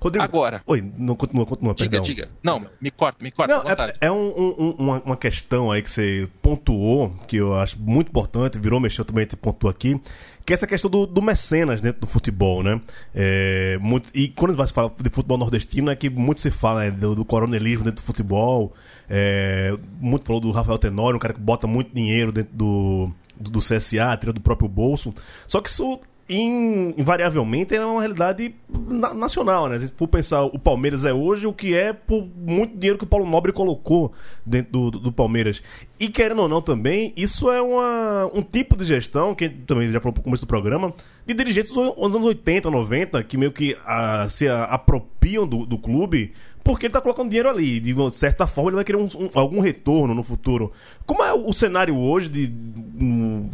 [0.00, 0.62] Rodrigo, Agora.
[0.66, 2.02] Oi, não continua, continua, diga, perdão.
[2.02, 2.28] diga.
[2.42, 3.54] Não, me corta, me corta.
[3.54, 7.78] Não, é, é um, um, uma, uma questão aí que você pontuou, que eu acho
[7.78, 10.00] muito importante, virou, mexeu também, te pontuou aqui,
[10.46, 12.80] que é essa questão do, do mecenas dentro do futebol, né?
[13.14, 16.90] É, muito, e quando você fala de futebol nordestino, é que muito se fala né,
[16.90, 18.72] do, do coronelismo dentro do futebol.
[19.06, 23.50] É, muito falou do Rafael Tenório, um cara que bota muito dinheiro dentro do, do,
[23.50, 25.12] do CSA, tira do próprio bolso.
[25.46, 26.00] Só que isso
[26.36, 29.78] invariavelmente é uma realidade na, nacional, né?
[29.78, 33.06] Se for pensar, o Palmeiras é hoje o que é por muito dinheiro que o
[33.06, 34.12] Paulo Nobre colocou
[34.46, 35.62] dentro do, do, do Palmeiras.
[35.98, 40.00] E querendo ou não também, isso é uma, um tipo de gestão, que também já
[40.00, 40.94] falou no começo do programa,
[41.26, 45.78] de dirigentes dos anos 80, 90, que meio que a, se a, apropriam do, do
[45.78, 46.32] clube
[46.62, 47.80] porque ele está colocando dinheiro ali.
[47.80, 50.72] De certa forma, ele vai querer um, um, algum retorno no futuro.
[51.06, 52.52] Como é o, cenário hoje, de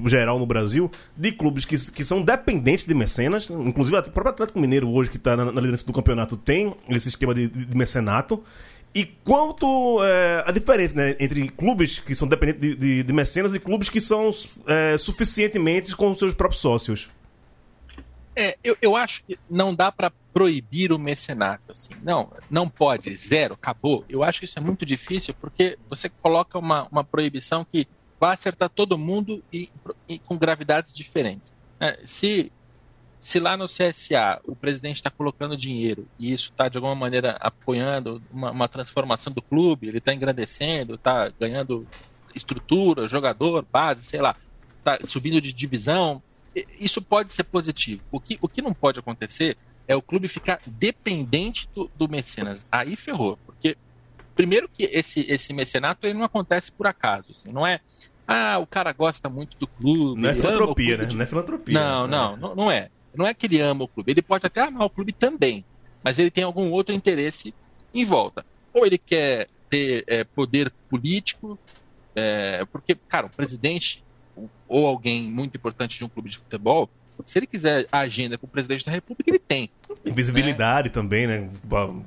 [0.07, 3.49] geral no Brasil, de clubes que, que são dependentes de mecenas?
[3.51, 7.09] Inclusive, o próprio Atlético Mineiro, hoje, que está na, na, liderança do campeonato, tem esse
[7.09, 8.43] esquema de, de mecenato.
[8.95, 13.55] E quanto é, a diferença né, entre clubes que são dependentes de, de, de mecenas
[13.55, 14.31] e clubes que são
[14.67, 17.11] é, suficientemente com os seus próprios sócios?
[18.37, 21.73] É, eu, eu acho que não dá para proibir o mecenato.
[21.73, 21.95] Assim.
[22.03, 24.05] Não, não pode, zero, acabou.
[24.07, 27.89] Eu acho que isso é muito difícil porque você coloca uma, uma proibição que
[28.21, 29.71] vai acertar todo mundo e,
[30.07, 31.55] e com gravidades diferentes.
[31.81, 32.53] É, se,
[33.19, 37.37] se lá no CSA o presidente está colocando dinheiro e isso está de alguma maneira
[37.41, 41.87] apoiando uma, uma transformação do clube, ele está engrandecendo, está ganhando
[42.35, 44.37] estrutura, jogador, base, sei lá,
[44.79, 46.23] está subindo de divisão,
[46.79, 48.03] isso pode ser positivo.
[48.11, 49.57] O que, o que não pode acontecer
[49.89, 52.67] é o clube ficar dependente do, do mecenas.
[52.71, 53.77] Aí ferrou, porque
[54.35, 57.81] primeiro que esse, esse mecenato ele não acontece por acaso, assim, não é
[58.27, 60.21] ah, o cara gosta muito do clube.
[60.21, 61.09] Não é filantropia, né?
[61.13, 61.75] Não é filantropia.
[61.75, 62.17] Não, né?
[62.17, 62.91] não, não, não é.
[63.15, 64.13] Não é que ele ama o clube.
[64.13, 65.65] Ele pode até amar o clube também,
[66.03, 67.55] mas ele tem algum outro interesse
[67.95, 68.45] em volta.
[68.75, 71.59] Ou ele quer ter é, poder político,
[72.15, 74.03] é, porque, cara, o presidente
[74.69, 76.91] ou alguém muito importante de um clube de futebol,
[77.25, 79.71] se ele quiser a agenda com o presidente da República, ele tem.
[80.05, 80.93] Visibilidade né?
[80.93, 81.49] também, né?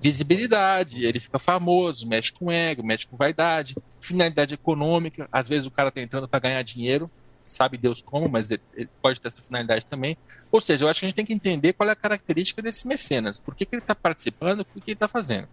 [0.02, 5.28] Visibilidade, ele fica famoso, mexe com ego, mexe com vaidade, finalidade econômica.
[5.32, 7.10] Às vezes o cara está entrando para ganhar dinheiro,
[7.44, 8.62] sabe Deus como, mas ele,
[9.02, 10.16] pode ter essa finalidade também.
[10.52, 12.88] Ou seja, eu acho que a gente tem que entender qual é a característica desse
[12.88, 15.48] mecenas, por que, que ele está participando, por que ele está fazendo.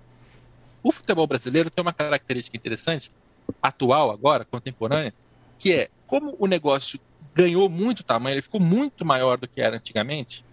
[0.83, 3.11] O futebol brasileiro tem uma característica interessante,
[3.63, 5.15] atual agora, contemporânea,
[5.59, 7.01] que é como o negócio
[7.35, 10.45] ganhou muito tamanho, ele ficou muito maior do que era antigamente.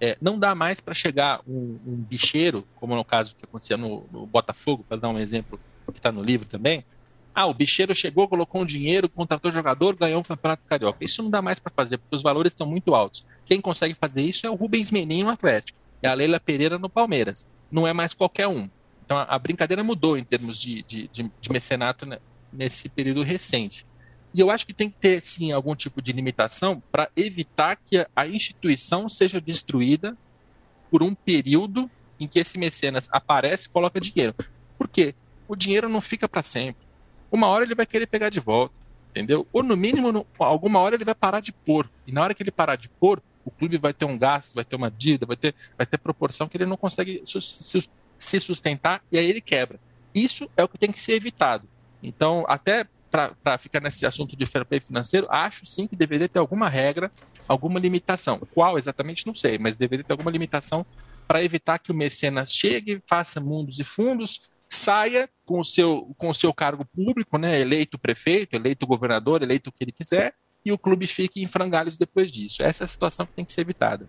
[0.00, 4.04] É, não dá mais para chegar um, um, bicheiro, como no caso que acontecia no,
[4.10, 5.60] no Botafogo, para dar um exemplo
[5.92, 6.84] que está no livro também.
[7.34, 11.04] Ah, o bicheiro chegou, colocou um dinheiro, contratou jogador, ganhou um campeonato carioca.
[11.04, 13.24] Isso não dá mais para fazer, porque os valores estão muito altos.
[13.44, 16.88] Quem consegue fazer isso é o Rubens Menin no Atlético, é a Leila Pereira no
[16.88, 17.46] Palmeiras.
[17.70, 18.68] Não é mais qualquer um.
[19.04, 22.18] Então a, a brincadeira mudou em termos de, de, de, de mecenato né,
[22.52, 23.86] nesse período recente.
[24.34, 28.04] E eu acho que tem que ter, sim, algum tipo de limitação para evitar que
[28.14, 30.16] a instituição seja destruída
[30.90, 34.34] por um período em que esse mecenas aparece e coloca dinheiro.
[34.76, 35.14] Por quê?
[35.46, 36.84] O dinheiro não fica para sempre
[37.34, 38.72] uma hora ele vai querer pegar de volta,
[39.10, 39.46] entendeu?
[39.52, 41.90] Ou no mínimo, no, alguma hora ele vai parar de pôr.
[42.06, 44.64] E na hora que ele parar de pôr, o clube vai ter um gasto, vai
[44.64, 49.18] ter uma dívida, vai ter, vai ter proporção que ele não consegue se sustentar e
[49.18, 49.80] aí ele quebra.
[50.14, 51.68] Isso é o que tem que ser evitado.
[52.00, 56.40] Então, até para ficar nesse assunto de fair play financeiro, acho sim que deveria ter
[56.40, 57.12] alguma regra,
[57.46, 58.40] alguma limitação.
[58.52, 60.84] Qual exatamente não sei, mas deveria ter alguma limitação
[61.28, 66.28] para evitar que o mecenas chegue, faça mundos e fundos, saia com o seu, com
[66.28, 70.34] o seu cargo público, né, eleito prefeito, eleito governador, eleito o que ele quiser,
[70.64, 72.64] e o clube fique em frangalhos depois disso.
[72.64, 74.08] Essa é a situação que tem que ser evitada.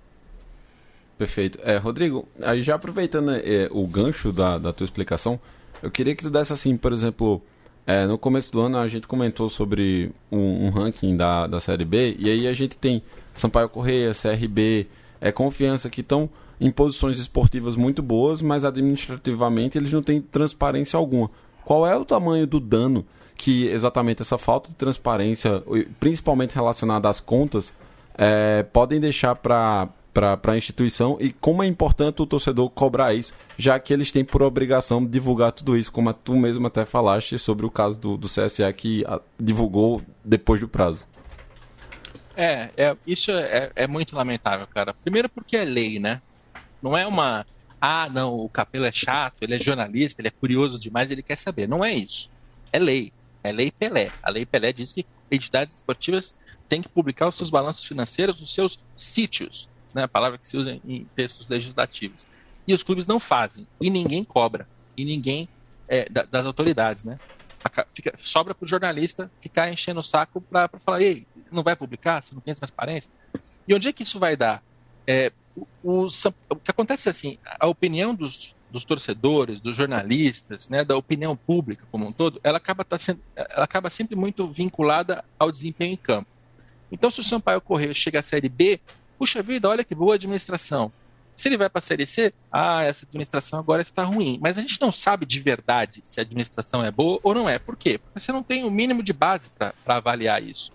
[1.15, 1.59] Perfeito.
[1.61, 5.39] É, Rodrigo, aí já aproveitando é, o gancho da, da tua explicação,
[5.83, 7.43] eu queria que tu desse assim, por exemplo,
[7.87, 11.85] é, no começo do ano a gente comentou sobre um, um, ranking da, da Série
[11.85, 14.87] B, e aí a gente tem Sampaio Correia, CRB,
[15.21, 16.29] é, Confiança, que estão
[16.59, 21.29] em posições esportivas muito boas, mas administrativamente eles não têm transparência alguma.
[21.63, 23.05] Qual é o tamanho do dano
[23.35, 25.61] que exatamente essa falta de transparência,
[25.99, 27.73] principalmente relacionada às contas,
[28.17, 33.33] é, podem deixar para para a instituição e como é importante o torcedor cobrar isso,
[33.57, 37.65] já que eles têm por obrigação divulgar tudo isso, como tu mesmo até falaste sobre
[37.65, 41.05] o caso do, do CSA que a, divulgou depois do prazo.
[42.37, 44.93] É, é isso é, é, muito lamentável, cara.
[44.93, 46.21] Primeiro porque é lei, né?
[46.81, 47.45] Não é uma.
[47.79, 51.37] Ah, não, o Capelo é chato, ele é jornalista, ele é curioso demais, ele quer
[51.37, 51.67] saber.
[51.67, 52.29] Não é isso.
[52.71, 53.11] É lei.
[53.43, 54.11] É lei Pelé.
[54.23, 56.35] A lei Pelé diz que entidades esportivas
[56.69, 60.03] têm que publicar os seus balanços financeiros nos seus sítios, né?
[60.03, 62.27] a palavra que se usa em textos legislativos.
[62.67, 63.65] E os clubes não fazem.
[63.79, 64.67] E ninguém cobra.
[64.97, 65.47] E ninguém
[65.87, 67.17] é, das autoridades, né?
[67.93, 72.21] Fica, sobra para o jornalista ficar enchendo o saco para falar, ei, não vai publicar?
[72.21, 73.09] Você não tem transparência?
[73.67, 74.61] E onde é que isso vai dar?
[75.07, 75.31] É,
[75.83, 76.05] o,
[76.49, 81.35] o que acontece é assim, a opinião dos, dos torcedores, dos jornalistas, né, da opinião
[81.35, 85.93] pública como um todo, ela acaba, tá sendo, ela acaba sempre muito vinculada ao desempenho
[85.93, 86.29] em campo.
[86.91, 88.79] Então, se o Sampaio Correia chega à Série B,
[89.17, 90.91] puxa vida, olha que boa administração.
[91.35, 94.39] Se ele vai para a Série C, ah, essa administração agora está ruim.
[94.41, 97.59] Mas a gente não sabe de verdade se a administração é boa ou não é.
[97.59, 97.97] Por quê?
[97.97, 100.71] Porque você não tem o um mínimo de base para avaliar isso.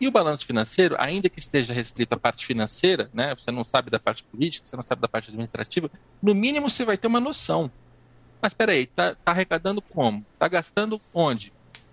[0.00, 3.90] E o balanço financeiro, ainda que esteja restrito à parte financeira, né, você não sabe
[3.90, 5.90] da parte política, você não sabe da parte administrativa,
[6.22, 7.70] no mínimo você vai ter uma noção.
[8.40, 10.24] Mas espera aí, tá, tá arrecadando como?
[10.38, 11.52] Tá gastando onde?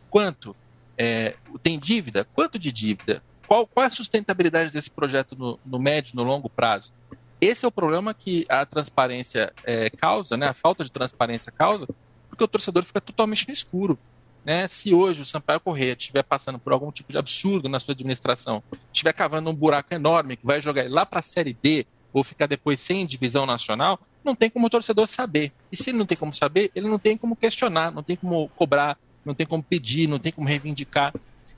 [0.10, 0.56] Quanto?
[0.98, 2.26] É, tem dívida?
[2.34, 3.22] Quanto de dívida?
[3.48, 6.92] Qual, qual é a sustentabilidade desse projeto no, no médio, no longo prazo?
[7.40, 10.48] Esse é o problema que a transparência é, causa, né?
[10.48, 11.88] A falta de transparência causa,
[12.30, 13.98] porque o torcedor fica totalmente no escuro.
[14.44, 14.68] Né?
[14.68, 18.64] Se hoje o Sampaio Correia estiver passando por algum tipo de absurdo na sua administração,
[18.94, 22.24] estiver cavando um buraco enorme que vai jogar ele lá para a Série D ou
[22.24, 25.52] ficar depois sem divisão nacional, não tem como o torcedor saber.
[25.72, 28.48] E se ele não tem como saber, ele não tem como questionar, não tem como
[28.56, 31.14] cobrar, não tem como pedir, não tem como reivindicar.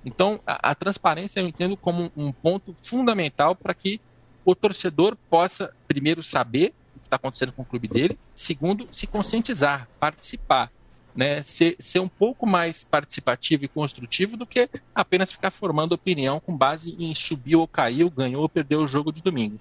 [0.05, 3.99] Então, a, a transparência eu entendo como um ponto fundamental para que
[4.45, 9.05] o torcedor possa, primeiro, saber o que está acontecendo com o clube dele, segundo, se
[9.05, 10.71] conscientizar, participar
[11.15, 16.39] né, ser, ser um pouco mais participativo e construtivo do que apenas ficar formando opinião
[16.39, 19.59] com base em subiu ou caiu, ganhou ou perdeu o jogo de domingo.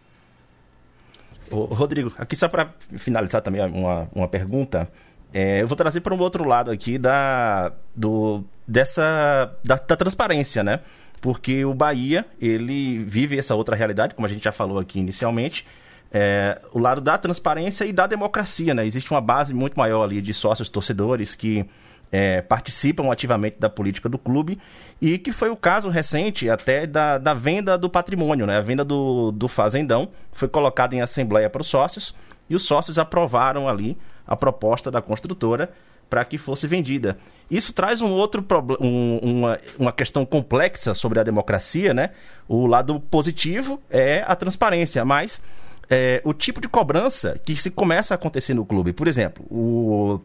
[1.50, 4.90] Ô, Rodrigo, aqui só para finalizar também uma, uma pergunta,
[5.32, 10.62] é, eu vou trazer para um outro lado aqui da, do, dessa, da, da transparência,
[10.62, 10.80] né?
[11.20, 15.66] Porque o Bahia, ele vive essa outra realidade, como a gente já falou aqui inicialmente,
[16.12, 18.86] é, o lado da transparência e da democracia, né?
[18.86, 21.68] Existe uma base muito maior ali de sócios torcedores que
[22.12, 24.58] é, participam ativamente da política do clube
[25.00, 28.58] e que foi o caso recente até da, da venda do patrimônio, né?
[28.58, 32.14] A venda do, do fazendão foi colocada em assembleia para os sócios
[32.48, 33.96] e os sócios aprovaram ali
[34.26, 35.70] a proposta da construtora
[36.08, 37.18] para que fosse vendida.
[37.50, 42.10] Isso traz um outro problema, um, uma, uma questão complexa sobre a democracia, né?
[42.46, 45.42] O lado positivo é a transparência, mas
[45.88, 48.92] é, o tipo de cobrança que se começa a acontecer no clube.
[48.92, 50.20] Por exemplo, o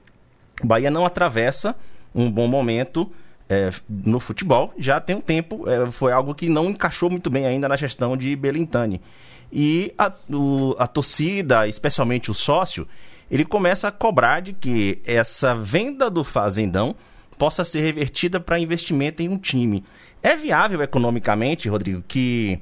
[0.64, 1.76] Bahia não atravessa
[2.14, 3.10] um bom momento
[3.50, 5.70] é, no futebol já tem um tempo.
[5.70, 9.02] é, foi algo que não encaixou muito bem ainda na gestão de Belintani.
[9.52, 12.88] E a, o- a torcida, especialmente o sócio,
[13.34, 16.96] ele começa a cobrar de que essa venda do Fazendão
[17.36, 19.84] possa ser revertida para investimento em um time.
[20.22, 22.60] É viável economicamente, Rodrigo, que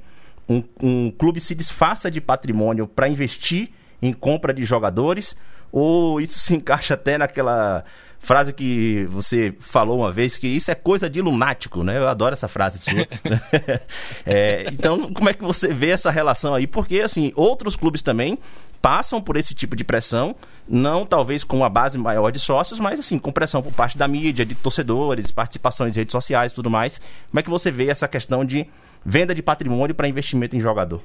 [0.48, 3.68] um, um clube se desfaça de patrimônio para investir
[4.00, 5.36] em compra de jogadores?
[5.70, 7.84] Ou isso se encaixa até naquela
[8.22, 11.98] frase que você falou uma vez, que isso é coisa de lunático, né?
[11.98, 13.06] Eu adoro essa frase sua.
[14.24, 16.66] É, então, como é que você vê essa relação aí?
[16.66, 18.38] Porque, assim, outros clubes também
[18.80, 20.34] passam por esse tipo de pressão,
[20.68, 24.06] não talvez com uma base maior de sócios, mas assim, com pressão por parte da
[24.06, 27.00] mídia, de torcedores, participação em redes sociais tudo mais.
[27.30, 28.66] Como é que você vê essa questão de
[29.04, 31.02] venda de patrimônio para investimento em jogador?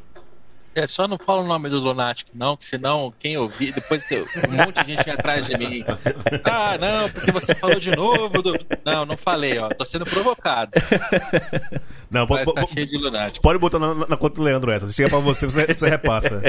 [0.78, 4.22] É, só não fala o nome do Lunático, não, que senão quem ouvir, depois tem-
[4.22, 5.84] um monte de gente vem atrás de mim.
[6.44, 8.44] Ah, não, porque você falou de novo.
[8.44, 8.54] Do...
[8.86, 9.70] Não, não falei, ó.
[9.70, 10.72] Tô sendo provocado.
[12.12, 13.42] Não, Mas tá cheio de lunático.
[13.42, 14.86] pode botar na, na conta do Leandro essa.
[14.88, 16.42] Se chega pra você, você, você repassa.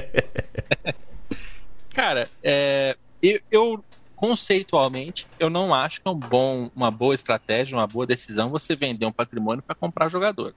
[1.95, 7.77] Cara, é, eu, eu, conceitualmente eu não acho que é um bom, uma boa estratégia,
[7.79, 10.55] uma boa decisão você vender um patrimônio para comprar jogador.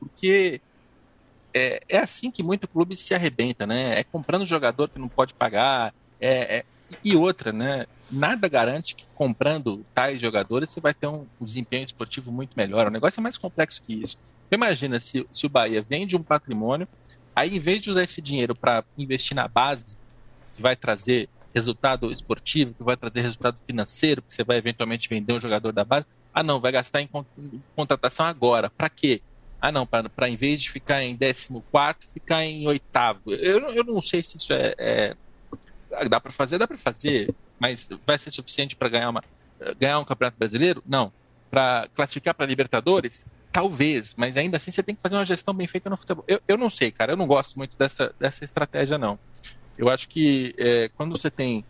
[0.00, 0.60] Porque
[1.56, 3.98] é, é assim que muito clube se arrebenta, né?
[3.98, 5.92] É comprando jogador que não pode pagar.
[6.20, 6.64] É, é-
[7.02, 7.86] e outra, né?
[8.10, 12.86] Nada garante que comprando tais jogadores você vai ter um, desempenho esportivo muito melhor.
[12.86, 14.18] O negócio é mais complexo que isso.
[14.52, 16.86] Imagina se, se o Bahia vende um patrimônio,
[17.34, 19.98] aí em vez de usar esse dinheiro para investir na base,
[20.52, 25.32] que vai trazer resultado esportivo, que vai trazer resultado financeiro, que você vai eventualmente vender
[25.32, 26.04] um jogador da base.
[26.32, 27.08] Ah, não, vai gastar em
[27.74, 28.70] contratação agora.
[28.76, 29.22] Para quê?
[29.60, 31.64] Ah, não, para em vez de ficar em 14,
[32.12, 33.20] ficar em oitavo.
[33.26, 34.74] Eu, eu não sei se isso é.
[34.78, 35.16] é-
[36.08, 39.22] dá para fazer, dá para fazer, mas vai ser suficiente para ganhar, uma,
[39.78, 40.82] ganhar um campeonato brasileiro?
[40.86, 41.12] Não.
[41.50, 43.24] Para classificar para Libertadores?
[43.50, 46.24] Talvez, mas ainda assim você tem que fazer uma gestão bem feita no futebol.
[46.28, 49.18] Eu, eu não sei, cara, eu não gosto muito dessa, dessa estratégia, não.
[49.78, 51.64] Eu acho que é, quando você tem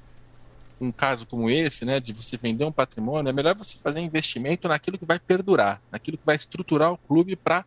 [0.80, 4.68] um caso como esse, né, de você vender um patrimônio, é melhor você fazer investimento
[4.68, 7.64] naquilo que vai perdurar, naquilo que vai estruturar o clube para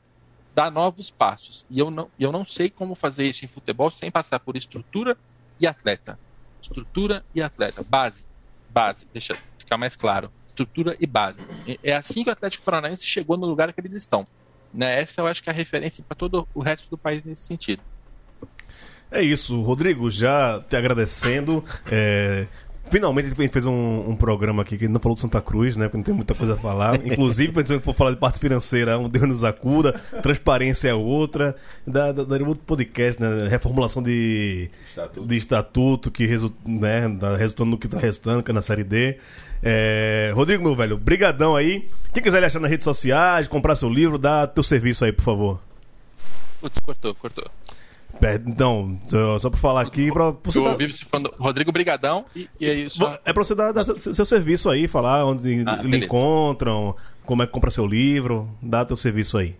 [0.60, 1.66] dar novos passos.
[1.70, 5.18] E eu não, eu não sei como fazer isso em futebol sem passar por estrutura
[5.57, 6.20] e atleta.
[6.62, 7.82] Estrutura e atleta.
[7.82, 8.26] Base.
[8.70, 9.07] Base.
[9.14, 10.30] Deixa ficar mais claro.
[10.45, 11.41] Estrutura e base.
[11.66, 14.28] É- É assim que o Atlético Paranaense chegou no lugar que eles estão.
[14.74, 14.99] Né?
[15.01, 17.82] Essa eu acho que é a referência para todo o resto do país nesse sentido.
[19.10, 21.64] É isso, Rodrigo, já te agradecendo.
[21.89, 22.47] é,
[22.90, 25.86] Finalmente a gente fez um, um programa aqui que não falou de Santa Cruz, né?
[25.86, 26.96] Porque não tem muita coisa a falar.
[27.06, 32.12] Inclusive, quando for falar de parte financeira, um Deus nos acuda, transparência é outra, da,
[32.12, 33.48] da, daria outro podcast, né?
[33.48, 35.28] Reformulação de Estatuto.
[35.28, 38.84] de estatuto que resu, né, tá resultando no que tá restando, que é na série
[38.84, 39.18] D.
[39.62, 41.88] É, Rodrigo, meu velho, brigadão aí.
[42.14, 45.24] Quem quiser lhe achar nas redes sociais, comprar seu livro, dá teu serviço aí, por
[45.24, 45.60] favor.
[46.60, 47.50] Putz, cortou, cortou.
[48.45, 52.26] Então, só, só pra falar aqui, pra você Eu dar- ouvi você falando, Rodrigo Brigadão,
[52.36, 53.17] e, e aí só.
[53.26, 56.05] É pra você dar, dar seu, seu serviço aí, falar onde Ah, lhe beleza.
[56.05, 56.95] encontram,
[57.26, 59.55] como é que compra seu livro, dá teu serviço aí.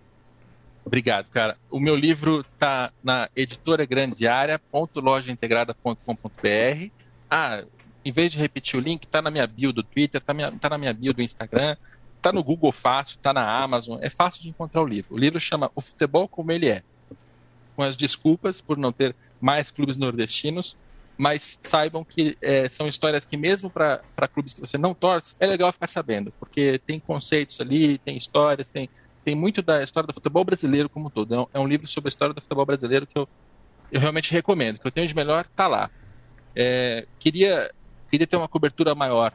[0.84, 1.56] Obrigado, cara.
[1.70, 6.90] O meu livro tá na editora Grande Área, ponto lojaintegrada.com.br.
[7.30, 7.62] Ah,
[8.04, 10.68] em vez de repetir o link, tá na minha bio do Twitter, tá, minha, tá
[10.70, 11.76] na minha bio do Instagram,
[12.20, 13.98] tá no Google Fácil, tá na Amazon.
[14.00, 15.14] É fácil de encontrar o livro.
[15.14, 16.82] O livro chama O Futebol Como Ele É.
[17.80, 20.76] Com as desculpas por não ter mais clubes nordestinos,
[21.16, 24.02] mas saibam que eh, são histórias que, mesmo para
[24.34, 28.70] clubes que você não torce, é legal ficar sabendo, porque tem conceitos ali, tem histórias,
[28.70, 28.86] tem,
[29.24, 31.34] tem muito da história do futebol brasileiro como um todo.
[31.34, 33.26] É um, é um livro sobre a história do futebol brasileiro que eu,
[33.90, 34.78] eu realmente recomendo.
[34.78, 35.90] Que eu tenho de melhor tá lá.
[36.54, 37.70] É, queria,
[38.10, 39.32] queria ter uma cobertura maior.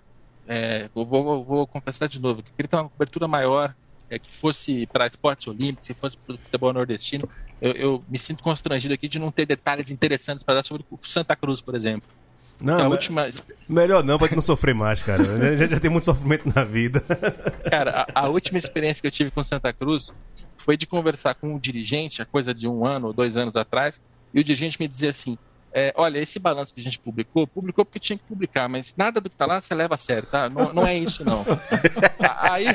[0.47, 2.43] É, vou, vou- vou confessar de novo.
[2.43, 3.75] que queria ter uma cobertura maior
[4.09, 7.27] é, que fosse para esportes olímpicos, se fosse para o futebol nordestino.
[7.61, 10.97] Eu, eu me sinto constrangido aqui de não ter detalhes interessantes para dar sobre o
[11.05, 12.09] Santa Cruz, por exemplo.
[12.61, 13.27] Não, a me- última,
[13.67, 15.25] melhor não, pra gente não sofrer mais, cara.
[15.25, 17.03] Já, já- já tem muito sofrimento na vida.
[17.69, 20.13] Cara, a, a última experiência que eu tive com Santa Cruz
[20.55, 24.01] foi de conversar com um dirigente, a coisa de um ano ou dois anos atrás,
[24.33, 25.37] e o dirigente me dizia assim:
[25.77, 29.19] é, olha, esse balanço que a gente publicou, publicou porque tinha que publicar, mas nada
[29.19, 30.49] do que tá lá você leva a sério, tá?
[30.49, 31.45] Não, não é isso, não.
[32.41, 32.65] Aí,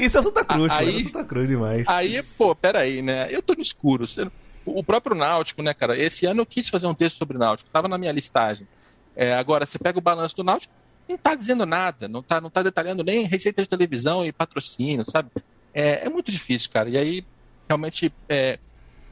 [0.00, 1.86] Isso é Santa Cruz, Aí- é Santa Cruz demais.
[1.86, 3.28] aí, pô, peraí, né?
[3.30, 4.06] Eu tô no escuro.
[4.06, 4.26] Você-
[4.64, 5.96] O próprio Náutico, né, cara?
[5.98, 8.66] Esse ano eu quis fazer um texto sobre Náutico, tava na minha listagem.
[9.14, 10.72] É, agora, você pega o balanço do Náutico,
[11.08, 15.04] não tá dizendo nada, não tá, não tá detalhando nem receita de televisão e patrocínio,
[15.08, 15.28] sabe?
[15.72, 16.88] É, é muito difícil, cara.
[16.88, 17.24] E aí,
[17.68, 18.58] realmente, é,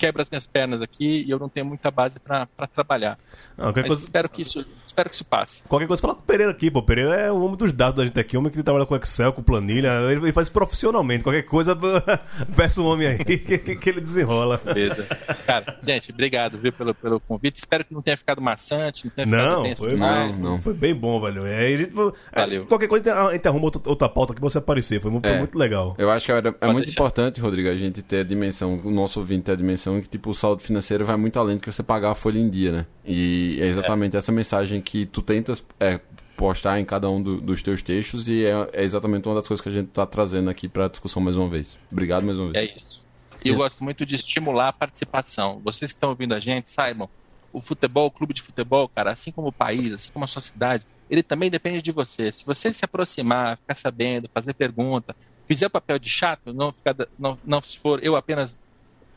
[0.05, 3.19] quebro as minhas pernas aqui e eu não tenho muita base para trabalhar.
[3.57, 5.63] Não, coisa, espero que isso, espero que isso passe.
[5.65, 6.81] qualquer coisa, fala com o Pereira aqui, pô.
[6.81, 8.95] O Pereira é o homem dos dados da gente aqui, o homem que trabalha com
[8.97, 9.91] Excel, com planilha.
[10.11, 11.25] Ele, faz profissionalmente.
[11.25, 11.75] Qualquer coisa,
[12.57, 13.39] peça o homem aí que,
[13.77, 14.61] que- ele desenrola.
[14.65, 15.05] Beleza.
[15.47, 17.57] Cara, gente, obrigado viu, pelo, pelo convite.
[17.57, 20.39] Espero que não tenha ficado maçante, não tenha ficado Não, tenso foi, demais.
[20.39, 20.61] Não, não.
[20.63, 21.47] foi bem bom, velho.
[21.47, 21.93] É, a gente,
[22.33, 22.67] é, Valeu.
[22.67, 25.01] Qualquer coisa, a gente arruma outra, outra pauta que você aparecer.
[25.01, 25.39] Foi, foi É.
[25.39, 25.95] muito legal.
[25.99, 27.01] Eu acho que era- é Pode muito deixar.
[27.01, 30.31] importante, Rodrigo, a gente ter a dimensão, o nosso ouvinte ter a dimensão que, tipo,
[30.31, 32.87] o saldo financeiro vai muito além do que você pagar a folha em dia, né?
[33.05, 36.01] E é exatamente essa mensagem que tu tentas é,
[36.37, 39.63] postar em cada um do- dos teus textos e é, é exatamente uma das coisas
[39.63, 41.77] que a gente tá trazendo aqui pra discussão mais uma vez.
[41.91, 42.71] Obrigado mais uma vez.
[42.71, 43.03] É isso.
[43.45, 45.61] E eu gosto muito de estimular a participação.
[45.63, 47.09] Vocês que estão ouvindo a gente, saibam,
[47.53, 50.41] o futebol, o clube de futebol, cara, assim como o país, assim como a sua
[50.43, 52.33] cidade, ele também depende de você.
[52.33, 55.15] Se você se aproximar, ficar sabendo, fazer pergunta,
[55.47, 58.59] fizer o papel de chato, não ficar, não, não se for eu apenas,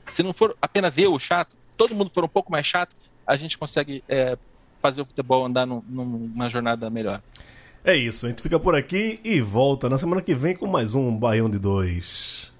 [0.08, 2.96] se não for apenas eu chato, todo mundo for um pouco mais chato,
[3.26, 4.38] a gente consegue é,
[4.82, 7.22] fazer o futebol andar num- numa jornada melhor.
[7.84, 10.94] É isso, a gente fica por aqui e volta na semana que vem com mais
[10.96, 12.52] um Baião de Dois.